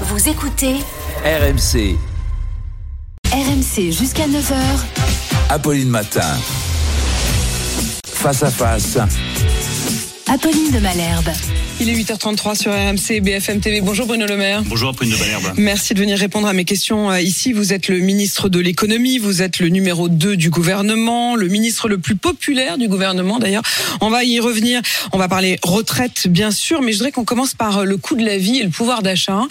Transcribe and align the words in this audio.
Vous 0.00 0.28
écoutez 0.28 0.74
RMC, 1.24 1.96
RMC 3.32 3.92
jusqu'à 3.92 4.26
9h. 4.26 4.56
Apolline 5.50 5.88
Matin. 5.88 6.36
Face 8.04 8.42
à 8.42 8.50
face, 8.50 8.98
Apolline 10.34 10.72
de 10.72 10.80
Malherbe. 10.80 11.30
Il 11.80 11.88
est 11.88 11.94
8h33 11.94 12.56
sur 12.56 12.72
RMC 12.72 13.20
BFM 13.20 13.60
TV. 13.60 13.80
Bonjour 13.80 14.04
Bruno 14.04 14.26
Le 14.26 14.36
Maire. 14.36 14.64
Bonjour 14.64 14.90
Apolline 14.90 15.14
de 15.14 15.18
Malherbe. 15.20 15.52
Merci 15.58 15.94
de 15.94 16.00
venir 16.00 16.18
répondre 16.18 16.48
à 16.48 16.52
mes 16.52 16.64
questions 16.64 17.08
euh, 17.08 17.20
ici. 17.20 17.52
Vous 17.52 17.72
êtes 17.72 17.86
le 17.86 18.00
ministre 18.00 18.48
de 18.48 18.58
l'économie, 18.58 19.18
vous 19.18 19.42
êtes 19.42 19.60
le 19.60 19.68
numéro 19.68 20.08
2 20.08 20.36
du 20.36 20.50
gouvernement, 20.50 21.36
le 21.36 21.46
ministre 21.46 21.88
le 21.88 21.98
plus 21.98 22.16
populaire 22.16 22.78
du 22.78 22.88
gouvernement 22.88 23.38
d'ailleurs. 23.38 23.62
On 24.00 24.10
va 24.10 24.24
y 24.24 24.40
revenir. 24.40 24.82
On 25.12 25.18
va 25.18 25.28
parler 25.28 25.56
retraite 25.62 26.26
bien 26.26 26.50
sûr, 26.50 26.82
mais 26.82 26.90
je 26.90 26.98
voudrais 26.98 27.12
qu'on 27.12 27.24
commence 27.24 27.54
par 27.54 27.78
euh, 27.78 27.84
le 27.84 27.96
coût 27.96 28.16
de 28.16 28.24
la 28.24 28.36
vie 28.36 28.58
et 28.58 28.64
le 28.64 28.70
pouvoir 28.70 29.04
d'achat. 29.04 29.42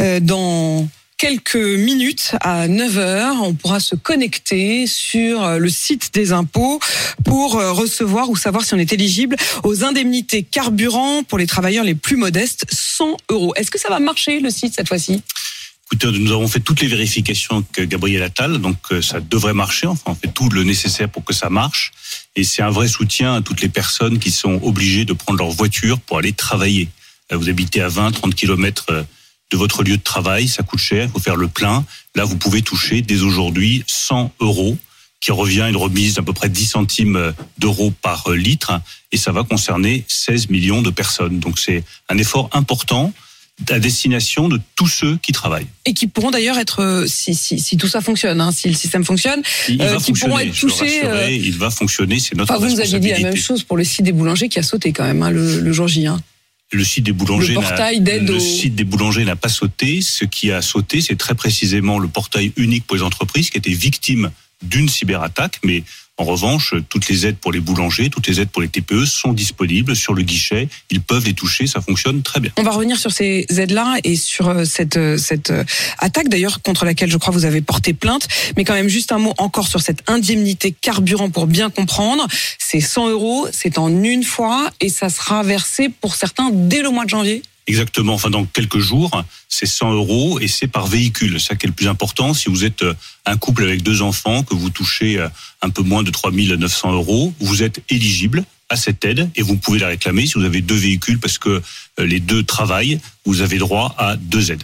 Euh, 0.00 0.18
dans 0.18 0.88
quelques 1.16 1.56
minutes 1.56 2.32
à 2.40 2.68
9h, 2.68 3.38
on 3.42 3.54
pourra 3.54 3.80
se 3.80 3.94
connecter 3.94 4.86
sur 4.86 5.42
euh, 5.42 5.58
le 5.58 5.68
site 5.68 6.12
des 6.12 6.32
impôts 6.32 6.80
pour 7.24 7.56
euh, 7.56 7.72
recevoir 7.72 8.30
ou 8.30 8.36
savoir 8.36 8.64
si 8.64 8.74
on 8.74 8.78
est 8.78 8.92
éligible 8.92 9.36
aux 9.62 9.84
indemnités 9.84 10.42
carburant 10.42 11.22
pour 11.22 11.38
les 11.38 11.46
travailleurs 11.46 11.84
les 11.84 11.94
plus 11.94 12.16
modestes, 12.16 12.66
100 12.70 13.16
euros. 13.30 13.54
Est-ce 13.56 13.70
que 13.70 13.78
ça 13.78 13.88
va 13.88 14.00
marcher 14.00 14.40
le 14.40 14.50
site 14.50 14.74
cette 14.74 14.88
fois-ci? 14.88 15.22
Écoutez, 15.86 16.18
nous 16.18 16.32
avons 16.32 16.48
fait 16.48 16.60
toutes 16.60 16.80
les 16.80 16.88
vérifications 16.88 17.64
avec 17.76 17.88
Gabriel 17.88 18.22
Attal, 18.22 18.58
donc 18.58 18.76
euh, 18.90 19.02
ça 19.02 19.20
devrait 19.20 19.54
marcher. 19.54 19.86
Enfin, 19.86 20.12
on 20.12 20.14
fait 20.14 20.32
tout 20.32 20.48
le 20.48 20.64
nécessaire 20.64 21.08
pour 21.08 21.24
que 21.24 21.34
ça 21.34 21.50
marche. 21.50 21.92
Et 22.36 22.44
c'est 22.44 22.62
un 22.62 22.70
vrai 22.70 22.88
soutien 22.88 23.34
à 23.34 23.42
toutes 23.42 23.60
les 23.60 23.68
personnes 23.68 24.18
qui 24.18 24.30
sont 24.30 24.60
obligées 24.62 25.04
de 25.04 25.12
prendre 25.12 25.38
leur 25.38 25.50
voiture 25.50 26.00
pour 26.00 26.18
aller 26.18 26.32
travailler. 26.32 26.88
Vous 27.30 27.48
habitez 27.48 27.80
à 27.80 27.88
20, 27.88 28.12
30 28.12 28.34
kilomètres 28.34 29.06
de 29.54 29.58
votre 29.58 29.84
lieu 29.84 29.96
de 29.96 30.02
travail, 30.02 30.48
ça 30.48 30.64
coûte 30.64 30.80
cher, 30.80 31.04
il 31.04 31.10
faut 31.12 31.20
faire 31.20 31.36
le 31.36 31.46
plein. 31.46 31.84
Là, 32.16 32.24
vous 32.24 32.36
pouvez 32.36 32.60
toucher 32.62 33.02
dès 33.02 33.22
aujourd'hui 33.22 33.84
100 33.86 34.32
euros, 34.40 34.76
qui 35.20 35.30
revient 35.30 35.60
à 35.60 35.68
une 35.68 35.76
remise 35.76 36.14
d'à 36.14 36.22
peu 36.22 36.32
près 36.32 36.48
10 36.48 36.66
centimes 36.66 37.32
d'euros 37.58 37.92
par 38.02 38.30
litre, 38.30 38.72
et 39.12 39.16
ça 39.16 39.30
va 39.30 39.44
concerner 39.44 40.04
16 40.08 40.50
millions 40.50 40.82
de 40.82 40.90
personnes. 40.90 41.38
Donc 41.38 41.60
c'est 41.60 41.84
un 42.08 42.18
effort 42.18 42.50
important 42.52 43.12
à 43.70 43.78
destination 43.78 44.48
de 44.48 44.60
tous 44.74 44.88
ceux 44.88 45.16
qui 45.18 45.30
travaillent. 45.30 45.68
et 45.86 45.94
qui 45.94 46.08
pourront 46.08 46.32
d'ailleurs 46.32 46.58
être, 46.58 46.82
euh, 46.82 47.06
si, 47.06 47.36
si, 47.36 47.60
si 47.60 47.76
tout 47.76 47.86
ça 47.86 48.00
fonctionne, 48.00 48.40
hein, 48.40 48.50
si 48.50 48.66
le 48.66 48.74
système 48.74 49.04
fonctionne, 49.04 49.40
Il 49.68 49.80
euh, 49.80 49.92
va 49.92 49.96
qui 49.98 50.12
pourront 50.12 50.40
être 50.40 50.58
touchés. 50.58 51.04
euh, 51.04 51.30
il 51.30 51.56
va 51.56 51.70
fonctionner, 51.70 52.18
c'est 52.18 52.34
notre 52.34 52.52
Enfin, 52.52 52.66
vous 52.66 52.74
nous 52.74 52.80
aviez 52.80 52.98
dit 52.98 53.10
la 53.10 53.20
même 53.20 53.36
chose 53.36 53.62
pour 53.62 53.76
le 53.76 53.84
site 53.84 54.04
des 54.04 54.10
boulangers 54.10 54.48
qui 54.48 54.58
a 54.58 54.64
sauté 54.64 54.92
quand 54.92 55.04
même 55.04 55.22
hein, 55.22 55.30
le, 55.30 55.60
le 55.60 55.72
jour 55.72 55.86
J. 55.86 56.08
Hein. 56.08 56.20
Le 56.74 56.84
site 56.84 57.04
des 57.04 57.12
boulangers, 57.12 57.54
Le 57.54 57.60
n'a- 57.60 57.68
portail 57.68 58.00
d'aide 58.00 58.28
le 58.28 58.34
aux- 58.36 58.40
site 58.40 58.74
des 58.74 58.84
boulangers 58.84 59.24
n'a 59.24 59.36
pas 59.36 59.48
sauté. 59.48 60.00
Ce 60.02 60.24
qui 60.24 60.50
a 60.50 60.60
sauté, 60.60 61.00
c'est 61.00 61.16
très 61.16 61.34
précisément 61.34 61.98
le 62.00 62.08
portail 62.08 62.52
unique 62.56 62.84
pour 62.86 62.96
les 62.96 63.02
entreprises 63.02 63.48
qui 63.50 63.58
était 63.58 63.70
victime 63.72 64.30
d'une 64.62 64.88
cyberattaque. 64.88 65.60
Mais 65.64 65.84
en 66.16 66.24
revanche, 66.24 66.74
toutes 66.88 67.08
les 67.08 67.26
aides 67.26 67.38
pour 67.38 67.50
les 67.50 67.58
boulangers, 67.58 68.08
toutes 68.08 68.28
les 68.28 68.40
aides 68.40 68.48
pour 68.48 68.62
les 68.62 68.68
TPE 68.68 69.04
sont 69.04 69.32
disponibles 69.32 69.96
sur 69.96 70.14
le 70.14 70.22
guichet. 70.22 70.68
Ils 70.90 71.00
peuvent 71.00 71.24
les 71.24 71.34
toucher, 71.34 71.66
ça 71.66 71.80
fonctionne 71.80 72.22
très 72.22 72.38
bien. 72.38 72.52
On 72.56 72.62
va 72.62 72.70
revenir 72.70 72.96
sur 72.98 73.10
ces 73.10 73.46
aides-là 73.48 73.96
et 74.04 74.14
sur 74.14 74.48
euh, 74.48 74.64
cette, 74.64 74.96
euh, 74.96 75.16
cette 75.16 75.50
euh, 75.50 75.64
attaque 75.98 76.28
d'ailleurs 76.28 76.62
contre 76.62 76.84
laquelle 76.84 77.10
je 77.10 77.16
crois 77.16 77.34
vous 77.34 77.46
avez 77.46 77.62
porté 77.62 77.94
plainte. 77.94 78.28
Mais 78.56 78.62
quand 78.62 78.74
même 78.74 78.88
juste 78.88 79.10
un 79.10 79.18
mot 79.18 79.34
encore 79.38 79.66
sur 79.66 79.80
cette 79.80 80.08
indemnité 80.08 80.72
carburant 80.80 81.30
pour 81.30 81.48
bien 81.48 81.68
comprendre. 81.68 82.28
C'est 82.60 82.80
100 82.80 83.08
euros, 83.08 83.48
c'est 83.50 83.76
en 83.78 83.88
une 84.04 84.22
fois 84.22 84.70
et 84.80 84.90
ça 84.90 85.08
sera 85.08 85.42
versé 85.42 85.88
pour 85.88 86.14
certains 86.14 86.50
dès 86.52 86.82
le 86.82 86.90
mois 86.90 87.06
de 87.06 87.10
janvier. 87.10 87.42
Exactement. 87.66 88.14
Enfin, 88.14 88.30
dans 88.30 88.44
quelques 88.44 88.78
jours, 88.78 89.24
c'est 89.48 89.66
100 89.66 89.92
euros 89.92 90.38
et 90.40 90.48
c'est 90.48 90.66
par 90.66 90.86
véhicule. 90.86 91.40
Ça 91.40 91.56
qui 91.56 91.66
est 91.66 91.68
le 91.68 91.74
plus 91.74 91.88
important. 91.88 92.34
Si 92.34 92.50
vous 92.50 92.64
êtes 92.64 92.82
euh, 92.82 92.94
un 93.24 93.36
couple 93.36 93.62
avec 93.62 93.82
deux 93.82 94.02
enfants, 94.02 94.42
que 94.42 94.54
vous 94.54 94.70
touchez 94.70 95.18
euh, 95.18 95.28
un 95.62 95.70
peu 95.70 95.82
moins 95.82 96.02
de 96.02 96.10
3 96.10 96.30
900 96.32 96.92
euros, 96.92 97.32
vous 97.40 97.62
êtes 97.62 97.82
éligible 97.88 98.44
à 98.68 98.76
cette 98.76 99.04
aide 99.04 99.28
et 99.36 99.42
vous 99.42 99.56
pouvez 99.56 99.78
la 99.78 99.88
réclamer 99.88 100.26
si 100.26 100.34
vous 100.34 100.44
avez 100.44 100.60
deux 100.60 100.76
véhicules 100.76 101.18
parce 101.18 101.38
que 101.38 101.62
euh, 102.00 102.06
les 102.06 102.20
deux 102.20 102.42
travaillent. 102.42 103.00
Vous 103.24 103.40
avez 103.40 103.58
droit 103.58 103.94
à 103.98 104.16
deux 104.16 104.52
aides. 104.52 104.62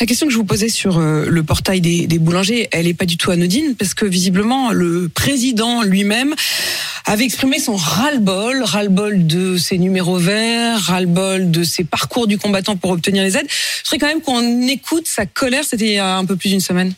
La 0.00 0.06
question 0.06 0.26
que 0.26 0.32
je 0.32 0.38
vous 0.38 0.44
posais 0.44 0.68
sur 0.68 0.98
euh, 0.98 1.26
le 1.28 1.42
portail 1.42 1.80
des, 1.80 2.06
des 2.06 2.18
boulangers, 2.18 2.68
elle 2.72 2.86
est 2.86 2.94
pas 2.94 3.04
du 3.04 3.16
tout 3.16 3.30
anodine 3.30 3.74
parce 3.76 3.94
que 3.94 4.06
visiblement 4.06 4.72
le 4.72 5.08
président 5.08 5.82
lui-même 5.82 6.34
avait 7.04 7.24
exprimé 7.24 7.58
son 7.58 7.74
ras-le-bol, 7.74 8.62
ras-le-bol 8.62 9.26
de 9.26 9.56
ses 9.56 9.78
numéros 9.78 10.18
verts, 10.18 10.78
ras-le-bol 10.78 11.50
de 11.50 11.64
ses 11.64 11.84
parcours 11.84 12.26
du 12.26 12.38
combattant 12.38 12.76
pour 12.76 12.90
obtenir 12.90 13.22
les 13.22 13.36
aides. 13.36 13.46
Je 13.48 13.90
voudrais 13.90 13.98
quand 13.98 14.14
même 14.14 14.22
qu'on 14.22 14.68
écoute 14.68 15.06
sa 15.06 15.24
colère, 15.26 15.64
c'était 15.64 15.86
il 15.86 15.94
y 15.94 15.98
a 15.98 16.16
un 16.16 16.24
peu 16.24 16.36
plus 16.36 16.50
d'une 16.50 16.60
semaine. 16.60 16.92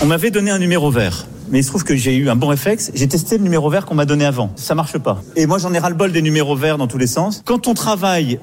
On 0.00 0.06
m'avait 0.06 0.30
donné 0.30 0.50
un 0.50 0.58
numéro 0.58 0.90
vert. 0.90 1.26
Mais 1.54 1.60
il 1.60 1.62
se 1.62 1.68
trouve 1.68 1.84
que 1.84 1.94
j'ai 1.94 2.16
eu 2.16 2.28
un 2.30 2.34
bon 2.34 2.48
réflexe. 2.48 2.90
J'ai 2.96 3.06
testé 3.06 3.38
le 3.38 3.44
numéro 3.44 3.70
vert 3.70 3.86
qu'on 3.86 3.94
m'a 3.94 4.06
donné 4.06 4.24
avant. 4.24 4.50
Ça 4.56 4.74
marche 4.74 4.98
pas. 4.98 5.22
Et 5.36 5.46
moi, 5.46 5.58
j'en 5.58 5.72
ai 5.72 5.78
ras-le-bol 5.78 6.10
des 6.10 6.20
numéros 6.20 6.56
verts 6.56 6.78
dans 6.78 6.88
tous 6.88 6.98
les 6.98 7.06
sens. 7.06 7.44
Quand 7.46 7.68
on 7.68 7.74
travaille 7.74 8.40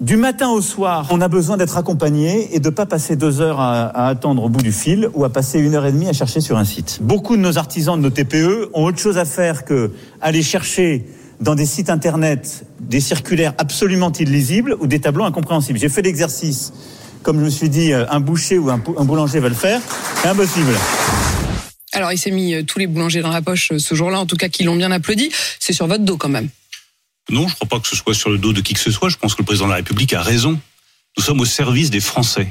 du 0.00 0.16
matin 0.16 0.48
au 0.48 0.62
soir, 0.62 1.06
on 1.10 1.20
a 1.20 1.28
besoin 1.28 1.58
d'être 1.58 1.76
accompagné 1.76 2.56
et 2.56 2.60
de 2.60 2.70
pas 2.70 2.86
passer 2.86 3.16
deux 3.16 3.42
heures 3.42 3.60
à, 3.60 4.06
attendre 4.06 4.44
au 4.44 4.48
bout 4.48 4.62
du 4.62 4.72
fil 4.72 5.10
ou 5.12 5.26
à 5.26 5.28
passer 5.28 5.58
une 5.58 5.74
heure 5.74 5.84
et 5.84 5.92
demie 5.92 6.08
à 6.08 6.14
chercher 6.14 6.40
sur 6.40 6.56
un 6.56 6.64
site. 6.64 7.00
Beaucoup 7.02 7.36
de 7.36 7.42
nos 7.42 7.58
artisans, 7.58 7.98
de 7.98 8.02
nos 8.02 8.08
TPE, 8.08 8.70
ont 8.72 8.84
autre 8.84 8.98
chose 8.98 9.18
à 9.18 9.26
faire 9.26 9.66
que 9.66 9.90
aller 10.22 10.42
chercher 10.42 11.04
dans 11.42 11.54
des 11.54 11.66
sites 11.66 11.90
internet 11.90 12.64
des 12.80 13.00
circulaires 13.00 13.52
absolument 13.58 14.12
illisibles 14.12 14.78
ou 14.80 14.86
des 14.86 14.98
tableaux 14.98 15.24
incompréhensibles. 15.24 15.78
J'ai 15.78 15.90
fait 15.90 16.00
l'exercice. 16.00 16.72
Comme 17.22 17.38
je 17.38 17.44
me 17.44 17.50
suis 17.50 17.68
dit, 17.68 17.92
euh, 17.92 18.06
un 18.10 18.20
boucher 18.20 18.56
ou 18.56 18.70
un, 18.70 18.78
boulanger 18.78 19.40
va 19.40 19.50
le 19.50 19.54
faire. 19.54 19.82
Impossible. 20.24 20.72
Alors 21.94 22.12
il 22.12 22.18
s'est 22.18 22.30
mis 22.30 22.54
euh, 22.54 22.62
tous 22.62 22.78
les 22.78 22.86
boulangers 22.86 23.22
dans 23.22 23.30
la 23.30 23.42
poche 23.42 23.72
euh, 23.72 23.78
ce 23.78 23.94
jour-là, 23.94 24.18
en 24.20 24.26
tout 24.26 24.36
cas 24.36 24.48
qui 24.48 24.64
l'ont 24.64 24.76
bien 24.76 24.90
applaudi. 24.90 25.30
C'est 25.58 25.72
sur 25.72 25.86
votre 25.86 26.04
dos 26.04 26.16
quand 26.16 26.28
même. 26.28 26.48
Non, 27.30 27.46
je 27.48 27.52
ne 27.52 27.54
crois 27.54 27.68
pas 27.68 27.80
que 27.80 27.88
ce 27.88 27.96
soit 27.96 28.14
sur 28.14 28.30
le 28.30 28.38
dos 28.38 28.52
de 28.52 28.60
qui 28.60 28.74
que 28.74 28.80
ce 28.80 28.90
soit. 28.90 29.08
Je 29.08 29.16
pense 29.16 29.34
que 29.34 29.40
le 29.42 29.46
président 29.46 29.66
de 29.66 29.70
la 29.70 29.76
République 29.76 30.12
a 30.12 30.22
raison. 30.22 30.60
Nous 31.16 31.22
sommes 31.22 31.40
au 31.40 31.44
service 31.46 31.90
des 31.90 32.00
Français. 32.00 32.48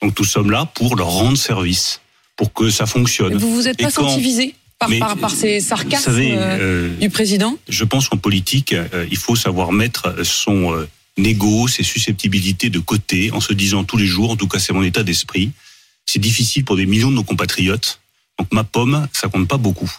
Donc 0.00 0.18
nous 0.18 0.24
sommes 0.24 0.50
là 0.50 0.64
pour 0.74 0.96
leur 0.96 1.08
rendre 1.08 1.36
service, 1.36 2.00
pour 2.36 2.52
que 2.52 2.70
ça 2.70 2.86
fonctionne. 2.86 3.34
Vous 3.36 3.54
vous 3.54 3.68
êtes 3.68 3.76
pas 3.78 3.90
quand- 3.90 4.08
senti 4.08 4.20
visé 4.20 4.54
par, 4.78 4.88
Mais, 4.88 4.98
par, 4.98 5.16
par 5.16 5.30
ces 5.32 5.58
Vous 5.58 5.66
sarcasmes 5.66 6.04
savez, 6.04 6.32
euh, 6.32 6.38
euh, 6.60 6.96
du 6.96 7.10
président 7.10 7.56
je 7.68 7.84
pense 7.84 8.08
qu'en 8.08 8.16
politique, 8.16 8.72
euh, 8.72 9.06
il 9.10 9.16
faut 9.16 9.36
savoir 9.36 9.72
mettre 9.72 10.24
son 10.24 10.72
euh, 10.72 10.88
ego, 11.16 11.66
ses 11.68 11.82
susceptibilités 11.82 12.70
de 12.70 12.78
côté, 12.78 13.30
en 13.32 13.40
se 13.40 13.52
disant 13.52 13.82
tous 13.84 13.96
les 13.96 14.06
jours, 14.06 14.30
en 14.30 14.36
tout 14.36 14.46
cas 14.48 14.58
c'est 14.60 14.72
mon 14.72 14.84
état 14.84 15.02
d'esprit, 15.02 15.50
c'est 16.06 16.20
difficile 16.20 16.64
pour 16.64 16.76
des 16.76 16.86
millions 16.86 17.10
de 17.10 17.16
nos 17.16 17.24
compatriotes. 17.24 18.00
Donc 18.38 18.48
ma 18.52 18.64
pomme, 18.64 19.06
ça 19.12 19.28
compte 19.28 19.48
pas 19.48 19.56
beaucoup. 19.56 19.90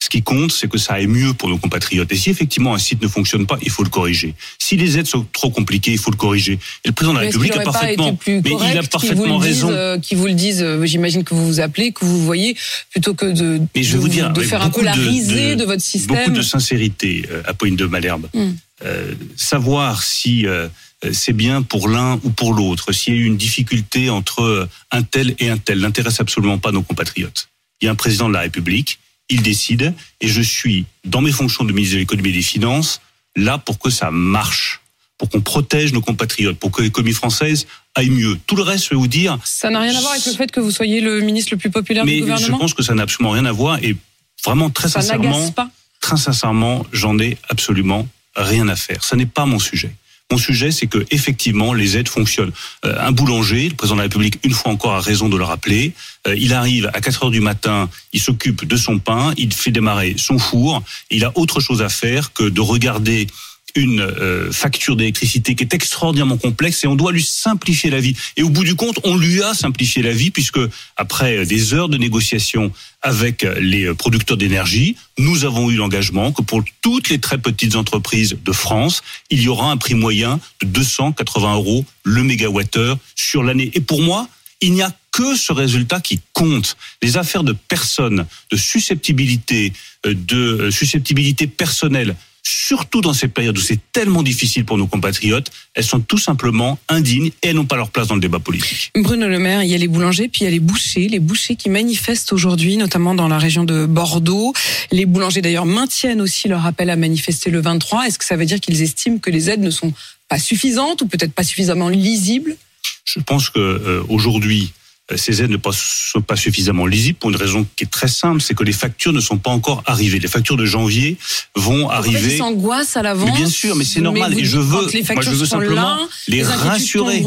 Ce 0.00 0.08
qui 0.08 0.22
compte, 0.22 0.52
c'est 0.52 0.68
que 0.70 0.78
ça 0.78 0.94
aille 0.94 1.08
mieux 1.08 1.34
pour 1.34 1.48
nos 1.48 1.58
compatriotes. 1.58 2.10
Et 2.12 2.16
si 2.16 2.30
effectivement 2.30 2.72
un 2.72 2.78
site 2.78 3.02
ne 3.02 3.08
fonctionne 3.08 3.46
pas, 3.46 3.58
il 3.62 3.68
faut 3.70 3.82
le 3.82 3.90
corriger. 3.90 4.32
Si 4.58 4.76
les 4.76 4.96
aides 4.96 5.08
sont 5.08 5.26
trop 5.32 5.50
compliquées, 5.50 5.90
il 5.90 5.98
faut 5.98 6.12
le 6.12 6.16
corriger. 6.16 6.52
Et 6.84 6.88
le 6.88 6.92
président 6.92 7.14
de 7.14 7.18
la 7.18 7.24
Mais 7.24 7.30
République 7.32 7.56
a 7.56 7.60
parfaitement, 7.62 8.14
plus 8.14 8.40
mais 8.40 8.50
correct 8.50 8.70
il 8.72 8.78
a 8.78 8.82
parfaitement 8.84 9.38
raison. 9.38 9.70
euh, 9.70 9.98
qu'ils 9.98 10.16
vous 10.18 10.26
le 10.28 10.34
disent, 10.34 10.62
euh, 10.62 10.86
j'imagine 10.86 11.24
que 11.24 11.34
vous 11.34 11.44
vous 11.44 11.58
appelez, 11.58 11.90
que 11.92 12.04
vous 12.04 12.24
voyez, 12.24 12.56
plutôt 12.92 13.14
que 13.14 13.26
de, 13.26 13.60
Mais 13.74 13.82
je 13.82 13.94
de, 13.96 13.98
vous 14.00 14.08
dire, 14.08 14.32
de 14.32 14.40
faire 14.42 14.62
un 14.62 14.70
peu 14.70 14.82
la 14.84 14.92
risée 14.92 15.56
de, 15.56 15.62
de- 15.62 15.64
votre 15.64 15.82
système. 15.82 16.16
Beaucoup 16.16 16.30
de 16.30 16.42
sincérité, 16.42 17.26
euh, 17.30 17.42
Apolline 17.46 17.76
de 17.76 17.86
Malherbe. 17.86 18.28
Hmm. 18.34 18.52
Euh, 18.84 19.14
savoir 19.36 20.04
si 20.04 20.46
euh, 20.46 20.68
c'est 21.12 21.32
bien 21.32 21.62
pour 21.62 21.88
l'un 21.88 22.20
ou 22.22 22.30
pour 22.30 22.54
l'autre, 22.54 22.92
s'il 22.92 23.14
y 23.14 23.16
a 23.16 23.20
eu 23.20 23.24
une 23.24 23.36
difficulté 23.36 24.10
entre 24.10 24.42
euh, 24.42 24.68
un 24.92 25.02
tel 25.02 25.34
et 25.40 25.50
un 25.50 25.58
tel, 25.58 25.80
n'intéresse 25.80 26.20
absolument 26.20 26.58
pas 26.58 26.70
nos 26.70 26.82
compatriotes. 26.82 27.48
Il 27.80 27.86
y 27.86 27.88
a 27.88 27.92
un 27.92 27.96
président 27.96 28.28
de 28.28 28.34
la 28.34 28.40
République, 28.40 28.98
il 29.28 29.42
décide, 29.42 29.94
et 30.20 30.28
je 30.28 30.42
suis, 30.42 30.86
dans 31.04 31.20
mes 31.20 31.32
fonctions 31.32 31.64
de 31.64 31.72
ministre 31.72 31.94
de 31.94 32.00
l'économie 32.00 32.30
et 32.30 32.32
des 32.32 32.42
finances, 32.42 33.00
là 33.36 33.58
pour 33.58 33.78
que 33.78 33.90
ça 33.90 34.10
marche, 34.10 34.80
pour 35.16 35.28
qu'on 35.28 35.40
protège 35.40 35.92
nos 35.92 36.00
compatriotes, 36.00 36.58
pour 36.58 36.70
que 36.70 36.82
l'économie 36.82 37.12
française 37.12 37.66
aille 37.94 38.10
mieux. 38.10 38.38
Tout 38.46 38.56
le 38.56 38.62
reste, 38.62 38.84
je 38.84 38.90
vais 38.90 38.96
vous 38.96 39.08
dire, 39.08 39.38
Ça 39.44 39.70
n'a 39.70 39.80
rien 39.80 39.94
à 39.94 40.00
voir 40.00 40.12
avec 40.12 40.26
le 40.26 40.32
fait 40.32 40.50
que 40.50 40.60
vous 40.60 40.70
soyez 40.70 41.00
le 41.00 41.20
ministre 41.20 41.52
le 41.52 41.58
plus 41.58 41.70
populaire 41.70 42.04
du 42.04 42.10
mais 42.10 42.16
je 42.18 42.22
gouvernement 42.22 42.58
pense 42.58 42.74
que 42.74 42.82
ça 42.82 42.94
n'a 42.94 43.02
absolument 43.02 43.32
rien 43.32 43.44
à 43.44 43.52
voir, 43.52 43.82
et 43.82 43.96
vraiment 44.44 44.70
très 44.70 44.88
Ça 44.88 45.00
sincèrement, 45.00 45.50
pas 45.50 45.70
très 46.00 46.16
sincèrement, 46.16 46.86
j'en 46.92 47.18
ai 47.18 47.36
absolument 47.48 48.08
rien 48.36 48.68
à 48.68 48.76
faire. 48.76 49.04
Ça 49.04 49.16
n'est 49.16 49.26
pas 49.26 49.46
mon 49.46 49.58
sujet. 49.58 49.92
Mon 50.30 50.36
sujet, 50.36 50.70
c'est 50.72 50.88
que 50.88 51.06
effectivement, 51.10 51.72
les 51.72 51.96
aides 51.96 52.08
fonctionnent. 52.08 52.52
Euh, 52.84 52.94
un 53.00 53.12
boulanger, 53.12 53.70
le 53.70 53.74
président 53.74 53.96
de 53.96 54.00
la 54.00 54.04
République, 54.04 54.38
une 54.44 54.52
fois 54.52 54.72
encore, 54.72 54.92
a 54.92 55.00
raison 55.00 55.30
de 55.30 55.38
le 55.38 55.44
rappeler. 55.44 55.94
Euh, 56.26 56.36
il 56.36 56.52
arrive 56.52 56.90
à 56.92 57.00
4 57.00 57.24
heures 57.24 57.30
du 57.30 57.40
matin, 57.40 57.88
il 58.12 58.20
s'occupe 58.20 58.66
de 58.66 58.76
son 58.76 58.98
pain, 58.98 59.32
il 59.38 59.54
fait 59.54 59.70
démarrer 59.70 60.16
son 60.18 60.38
four. 60.38 60.82
Il 61.10 61.24
a 61.24 61.32
autre 61.34 61.60
chose 61.60 61.80
à 61.80 61.88
faire 61.88 62.34
que 62.34 62.44
de 62.44 62.60
regarder 62.60 63.26
une 63.74 64.00
euh, 64.00 64.50
facture 64.50 64.96
d'électricité 64.96 65.54
qui 65.54 65.62
est 65.62 65.74
extraordinairement 65.74 66.36
complexe 66.36 66.84
et 66.84 66.86
on 66.86 66.94
doit 66.94 67.12
lui 67.12 67.22
simplifier 67.22 67.90
la 67.90 68.00
vie. 68.00 68.16
Et 68.36 68.42
au 68.42 68.48
bout 68.48 68.64
du 68.64 68.74
compte, 68.74 68.98
on 69.04 69.16
lui 69.16 69.42
a 69.42 69.54
simplifié 69.54 70.02
la 70.02 70.12
vie 70.12 70.30
puisque 70.30 70.60
après 70.96 71.44
des 71.46 71.74
heures 71.74 71.88
de 71.88 71.98
négociation 71.98 72.72
avec 73.02 73.46
les 73.60 73.94
producteurs 73.94 74.36
d'énergie, 74.36 74.96
nous 75.18 75.44
avons 75.44 75.70
eu 75.70 75.76
l'engagement 75.76 76.32
que 76.32 76.42
pour 76.42 76.62
toutes 76.82 77.10
les 77.10 77.20
très 77.20 77.38
petites 77.38 77.76
entreprises 77.76 78.36
de 78.44 78.52
France, 78.52 79.02
il 79.30 79.40
y 79.40 79.48
aura 79.48 79.70
un 79.70 79.76
prix 79.76 79.94
moyen 79.94 80.40
de 80.62 80.66
280 80.66 81.54
euros 81.54 81.84
le 82.02 82.22
mégawattheure 82.22 82.98
sur 83.14 83.42
l'année. 83.44 83.70
Et 83.74 83.80
pour 83.80 84.02
moi, 84.02 84.28
il 84.60 84.72
n'y 84.72 84.82
a 84.82 84.92
que 85.12 85.36
ce 85.36 85.52
résultat 85.52 86.00
qui 86.00 86.20
compte. 86.32 86.76
Les 87.02 87.16
affaires 87.16 87.44
de 87.44 87.52
personnes, 87.52 88.26
de 88.50 88.56
susceptibilité, 88.56 89.72
euh, 90.06 90.14
de 90.14 90.36
euh, 90.36 90.70
susceptibilité 90.70 91.46
personnelle, 91.46 92.14
surtout 92.42 93.00
dans 93.00 93.12
ces 93.12 93.28
périodes 93.28 93.56
où 93.58 93.60
c'est 93.60 93.80
tellement 93.92 94.22
difficile 94.22 94.64
pour 94.64 94.78
nos 94.78 94.86
compatriotes, 94.86 95.50
elles 95.74 95.84
sont 95.84 96.00
tout 96.00 96.18
simplement 96.18 96.78
indignes 96.88 97.30
et 97.42 97.48
elles 97.48 97.56
n'ont 97.56 97.66
pas 97.66 97.76
leur 97.76 97.90
place 97.90 98.08
dans 98.08 98.14
le 98.14 98.20
débat 98.20 98.38
politique. 98.38 98.90
Bruno 98.96 99.28
Le 99.28 99.38
Maire, 99.38 99.62
il 99.62 99.70
y 99.70 99.74
a 99.74 99.78
les 99.78 99.88
boulangers, 99.88 100.28
puis 100.28 100.42
il 100.42 100.44
y 100.44 100.46
a 100.46 100.50
les 100.50 100.60
bouchers, 100.60 101.08
les 101.08 101.18
bouchers 101.18 101.56
qui 101.56 101.70
manifestent 101.70 102.32
aujourd'hui, 102.32 102.76
notamment 102.76 103.14
dans 103.14 103.28
la 103.28 103.38
région 103.38 103.64
de 103.64 103.86
Bordeaux. 103.86 104.52
Les 104.90 105.06
boulangers 105.06 105.42
d'ailleurs 105.42 105.66
maintiennent 105.66 106.20
aussi 106.20 106.48
leur 106.48 106.66
appel 106.66 106.90
à 106.90 106.96
manifester 106.96 107.50
le 107.50 107.60
23. 107.60 108.06
Est-ce 108.06 108.18
que 108.18 108.24
ça 108.24 108.36
veut 108.36 108.46
dire 108.46 108.60
qu'ils 108.60 108.82
estiment 108.82 109.18
que 109.18 109.30
les 109.30 109.50
aides 109.50 109.62
ne 109.62 109.70
sont 109.70 109.92
pas 110.28 110.38
suffisantes 110.38 111.02
ou 111.02 111.06
peut-être 111.06 111.32
pas 111.32 111.44
suffisamment 111.44 111.88
lisibles? 111.88 112.56
Je 113.04 113.20
pense 113.20 113.50
que 113.50 113.58
euh, 113.58 114.02
aujourd'hui, 114.08 114.72
euh, 114.72 114.77
ces 115.16 115.42
aides 115.42 115.50
ne 115.50 115.58
sont 115.72 116.20
pas 116.20 116.36
suffisamment 116.36 116.84
lisibles 116.86 117.18
pour 117.18 117.30
une 117.30 117.36
raison 117.36 117.66
qui 117.76 117.84
est 117.84 117.88
très 117.88 118.08
simple, 118.08 118.40
c'est 118.42 118.54
que 118.54 118.64
les 118.64 118.72
factures 118.72 119.12
ne 119.12 119.20
sont 119.20 119.38
pas 119.38 119.50
encore 119.50 119.82
arrivées. 119.86 120.18
Les 120.18 120.28
factures 120.28 120.56
de 120.56 120.66
janvier 120.66 121.16
vont 121.56 121.88
arriver. 121.88 122.34
Ils 122.34 122.38
s'angoissent 122.38 122.96
à 122.96 123.02
l'avance. 123.02 123.34
bien 123.34 123.48
sûr, 123.48 123.74
mais 123.74 123.84
c'est 123.84 124.00
normal. 124.00 124.38
et 124.38 124.44
je 124.44 124.58
veux, 124.58 124.82
moi, 125.14 125.22
je 125.22 125.30
veux 125.30 125.46
simplement 125.46 125.96
les, 126.26 126.38
les 126.38 126.42
rassurer. 126.42 127.24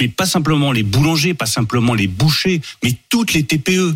Mais 0.00 0.08
pas 0.08 0.26
simplement 0.26 0.72
les 0.72 0.82
boulangers, 0.82 1.34
pas 1.34 1.46
simplement 1.46 1.94
les 1.94 2.06
bouchers, 2.06 2.60
mais 2.82 2.94
toutes 3.08 3.32
les 3.32 3.44
TPE 3.44 3.94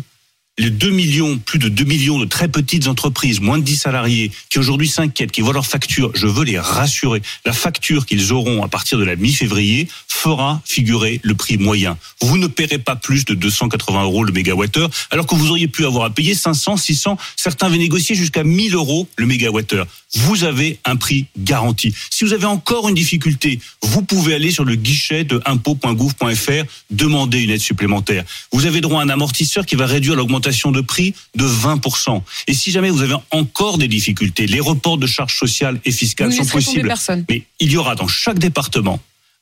les 0.59 0.71
2 0.71 0.89
millions, 0.89 1.37
plus 1.37 1.59
de 1.59 1.69
2 1.69 1.83
millions 1.83 2.19
de 2.19 2.25
très 2.25 2.47
petites 2.47 2.87
entreprises, 2.87 3.39
moins 3.39 3.59
de 3.59 3.63
10 3.63 3.77
salariés, 3.77 4.31
qui 4.49 4.57
aujourd'hui 4.57 4.87
s'inquiètent, 4.87 5.31
qui 5.31 5.41
voient 5.41 5.53
leur 5.53 5.67
facture, 5.67 6.11
je 6.15 6.25
veux 6.25 6.43
les 6.43 6.57
rassurer. 6.57 7.21
La 7.45 7.53
facture 7.53 8.05
qu'ils 8.05 8.33
auront 8.33 8.63
à 8.63 8.67
partir 8.67 8.97
de 8.97 9.03
la 9.03 9.15
mi-février 9.15 9.87
fera 10.07 10.61
figurer 10.65 11.19
le 11.23 11.35
prix 11.35 11.57
moyen. 11.57 11.97
Vous 12.21 12.37
ne 12.37 12.47
paierez 12.47 12.79
pas 12.79 12.95
plus 12.95 13.23
de 13.25 13.35
280 13.35 14.03
euros 14.03 14.23
le 14.23 14.33
mégawattheure, 14.33 14.89
alors 15.11 15.27
que 15.27 15.35
vous 15.35 15.51
auriez 15.51 15.67
pu 15.67 15.85
avoir 15.85 16.05
à 16.05 16.09
payer 16.09 16.33
500, 16.33 16.77
600, 16.77 17.17
certains 17.35 17.67
avaient 17.67 17.77
négocié 17.77 18.15
jusqu'à 18.15 18.43
1000 18.43 18.73
euros 18.73 19.07
le 19.15 19.27
mégawattheure. 19.27 19.85
Vous 20.15 20.43
avez 20.43 20.79
un 20.85 20.95
prix 20.95 21.27
garanti. 21.37 21.93
Si 22.09 22.23
vous 22.23 22.33
avez 22.33 22.45
encore 22.45 22.89
une 22.89 22.95
difficulté, 22.95 23.59
vous 23.83 24.01
pouvez 24.01 24.33
aller 24.33 24.51
sur 24.51 24.63
le 24.63 24.75
guichet 24.75 25.23
de 25.23 25.39
impôt.gouv.fr, 25.45 26.63
demander 26.89 27.41
une 27.41 27.51
aide 27.51 27.61
supplémentaire. 27.61 28.23
Vous 28.51 28.65
avez 28.65 28.81
droit 28.81 29.01
à 29.01 29.03
un 29.03 29.09
amortisseur 29.09 29.65
qui 29.65 29.75
va 29.75 29.85
réduire 29.85 30.15
l'augmentation 30.15 30.46
de 30.71 30.81
prix 30.81 31.13
de 31.35 31.45
20%. 31.45 32.21
Et 32.47 32.53
si 32.53 32.71
jamais 32.71 32.89
vous 32.89 33.01
avez 33.01 33.15
encore 33.31 33.77
des 33.77 33.87
difficultés, 33.87 34.47
les 34.47 34.59
reports 34.59 34.97
de 34.97 35.07
charges 35.07 35.37
sociales 35.37 35.79
et 35.85 35.91
fiscales 35.91 36.33
sont 36.33 36.45
possibles. 36.45 36.93
Mais 37.29 37.43
il 37.59 37.71
y 37.71 37.77
aura 37.77 37.95
dans 37.95 38.07
chaque 38.07 38.39
département 38.39 38.99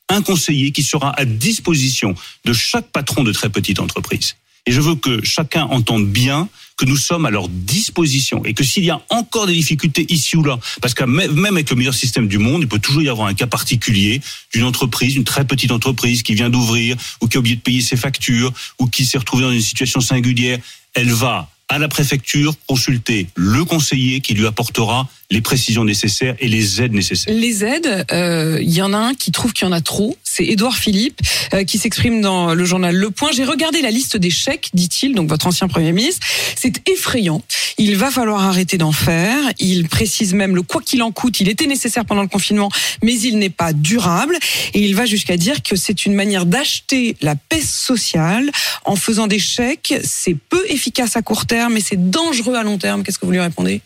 un 0.08 0.22
conseiller 0.22 0.70
qui 0.70 0.82
sera 0.82 1.10
à 1.18 1.24
disposition 1.24 2.14
de 2.44 2.52
chaque 2.52 2.90
patron 2.92 3.24
de 3.24 3.32
très 3.32 3.50
petite 3.50 3.80
entreprise. 3.80 4.36
Et 4.66 4.72
je 4.72 4.80
veux 4.80 4.96
que 4.96 5.24
chacun 5.24 5.64
entende 5.64 6.06
bien 6.06 6.48
que 6.76 6.84
nous 6.84 6.96
sommes 6.96 7.26
à 7.26 7.30
leur 7.30 7.48
disposition. 7.48 8.44
Et 8.44 8.54
que 8.54 8.64
s'il 8.64 8.84
y 8.84 8.90
a 8.90 9.00
encore 9.08 9.46
des 9.46 9.54
difficultés 9.54 10.06
ici 10.08 10.36
ou 10.36 10.42
là, 10.42 10.58
parce 10.80 10.94
que 10.94 11.04
même 11.04 11.46
avec 11.46 11.70
le 11.70 11.76
meilleur 11.76 11.94
système 11.94 12.28
du 12.28 12.38
monde, 12.38 12.62
il 12.62 12.68
peut 12.68 12.78
toujours 12.78 13.02
y 13.02 13.08
avoir 13.08 13.28
un 13.28 13.34
cas 13.34 13.46
particulier 13.46 14.20
d'une 14.52 14.64
entreprise, 14.64 15.16
une 15.16 15.24
très 15.24 15.44
petite 15.44 15.70
entreprise 15.70 16.22
qui 16.22 16.34
vient 16.34 16.50
d'ouvrir 16.50 16.96
ou 17.20 17.28
qui 17.28 17.36
a 17.36 17.40
oublié 17.40 17.56
de 17.56 17.62
payer 17.62 17.80
ses 17.80 17.96
factures 17.96 18.52
ou 18.78 18.86
qui 18.86 19.04
s'est 19.04 19.18
retrouvée 19.18 19.44
dans 19.44 19.52
une 19.52 19.62
situation 19.62 20.00
singulière. 20.00 20.58
Elle 20.94 21.10
va 21.10 21.48
à 21.68 21.78
la 21.78 21.88
préfecture 21.88 22.54
consulter 22.66 23.26
le 23.34 23.64
conseiller 23.64 24.20
qui 24.20 24.34
lui 24.34 24.46
apportera 24.46 25.08
les 25.30 25.40
précisions 25.40 25.84
nécessaires 25.84 26.36
et 26.38 26.48
les 26.48 26.80
aides 26.80 26.92
nécessaires. 26.92 27.34
Les 27.34 27.64
aides, 27.64 28.06
euh, 28.12 28.60
il 28.62 28.70
y 28.70 28.82
en 28.82 28.92
a 28.92 28.98
un 28.98 29.14
qui 29.14 29.32
trouve 29.32 29.52
qu'il 29.52 29.66
y 29.66 29.68
en 29.68 29.72
a 29.72 29.80
trop, 29.80 30.16
c'est 30.36 30.44
Édouard 30.44 30.76
Philippe 30.76 31.20
euh, 31.54 31.64
qui 31.64 31.78
s'exprime 31.78 32.20
dans 32.20 32.54
le 32.54 32.64
journal 32.66 32.94
Le 32.94 33.10
Point. 33.10 33.32
J'ai 33.32 33.44
regardé 33.44 33.80
la 33.80 33.90
liste 33.90 34.18
des 34.18 34.28
chèques, 34.28 34.68
dit-il, 34.74 35.14
donc 35.14 35.30
votre 35.30 35.46
ancien 35.46 35.66
Premier 35.66 35.92
ministre. 35.92 36.26
C'est 36.54 36.86
effrayant. 36.86 37.40
Il 37.78 37.96
va 37.96 38.10
falloir 38.10 38.42
arrêter 38.42 38.76
d'en 38.76 38.92
faire. 38.92 39.38
Il 39.58 39.88
précise 39.88 40.34
même 40.34 40.54
le 40.54 40.60
quoi 40.60 40.82
qu'il 40.82 41.02
en 41.02 41.10
coûte. 41.10 41.40
Il 41.40 41.48
était 41.48 41.66
nécessaire 41.66 42.04
pendant 42.04 42.20
le 42.20 42.28
confinement, 42.28 42.70
mais 43.02 43.18
il 43.18 43.38
n'est 43.38 43.48
pas 43.48 43.72
durable. 43.72 44.36
Et 44.74 44.80
il 44.80 44.94
va 44.94 45.06
jusqu'à 45.06 45.38
dire 45.38 45.62
que 45.62 45.74
c'est 45.74 46.04
une 46.04 46.14
manière 46.14 46.44
d'acheter 46.44 47.16
la 47.22 47.34
paix 47.34 47.62
sociale 47.62 48.50
en 48.84 48.96
faisant 48.96 49.28
des 49.28 49.38
chèques. 49.38 49.94
C'est 50.04 50.36
peu 50.36 50.62
efficace 50.68 51.16
à 51.16 51.22
court 51.22 51.46
terme, 51.46 51.72
mais 51.74 51.80
c'est 51.80 52.10
dangereux 52.10 52.56
à 52.56 52.62
long 52.62 52.76
terme. 52.76 53.04
Qu'est-ce 53.04 53.18
que 53.18 53.24
vous 53.24 53.32
lui 53.32 53.40
répondez? 53.40 53.80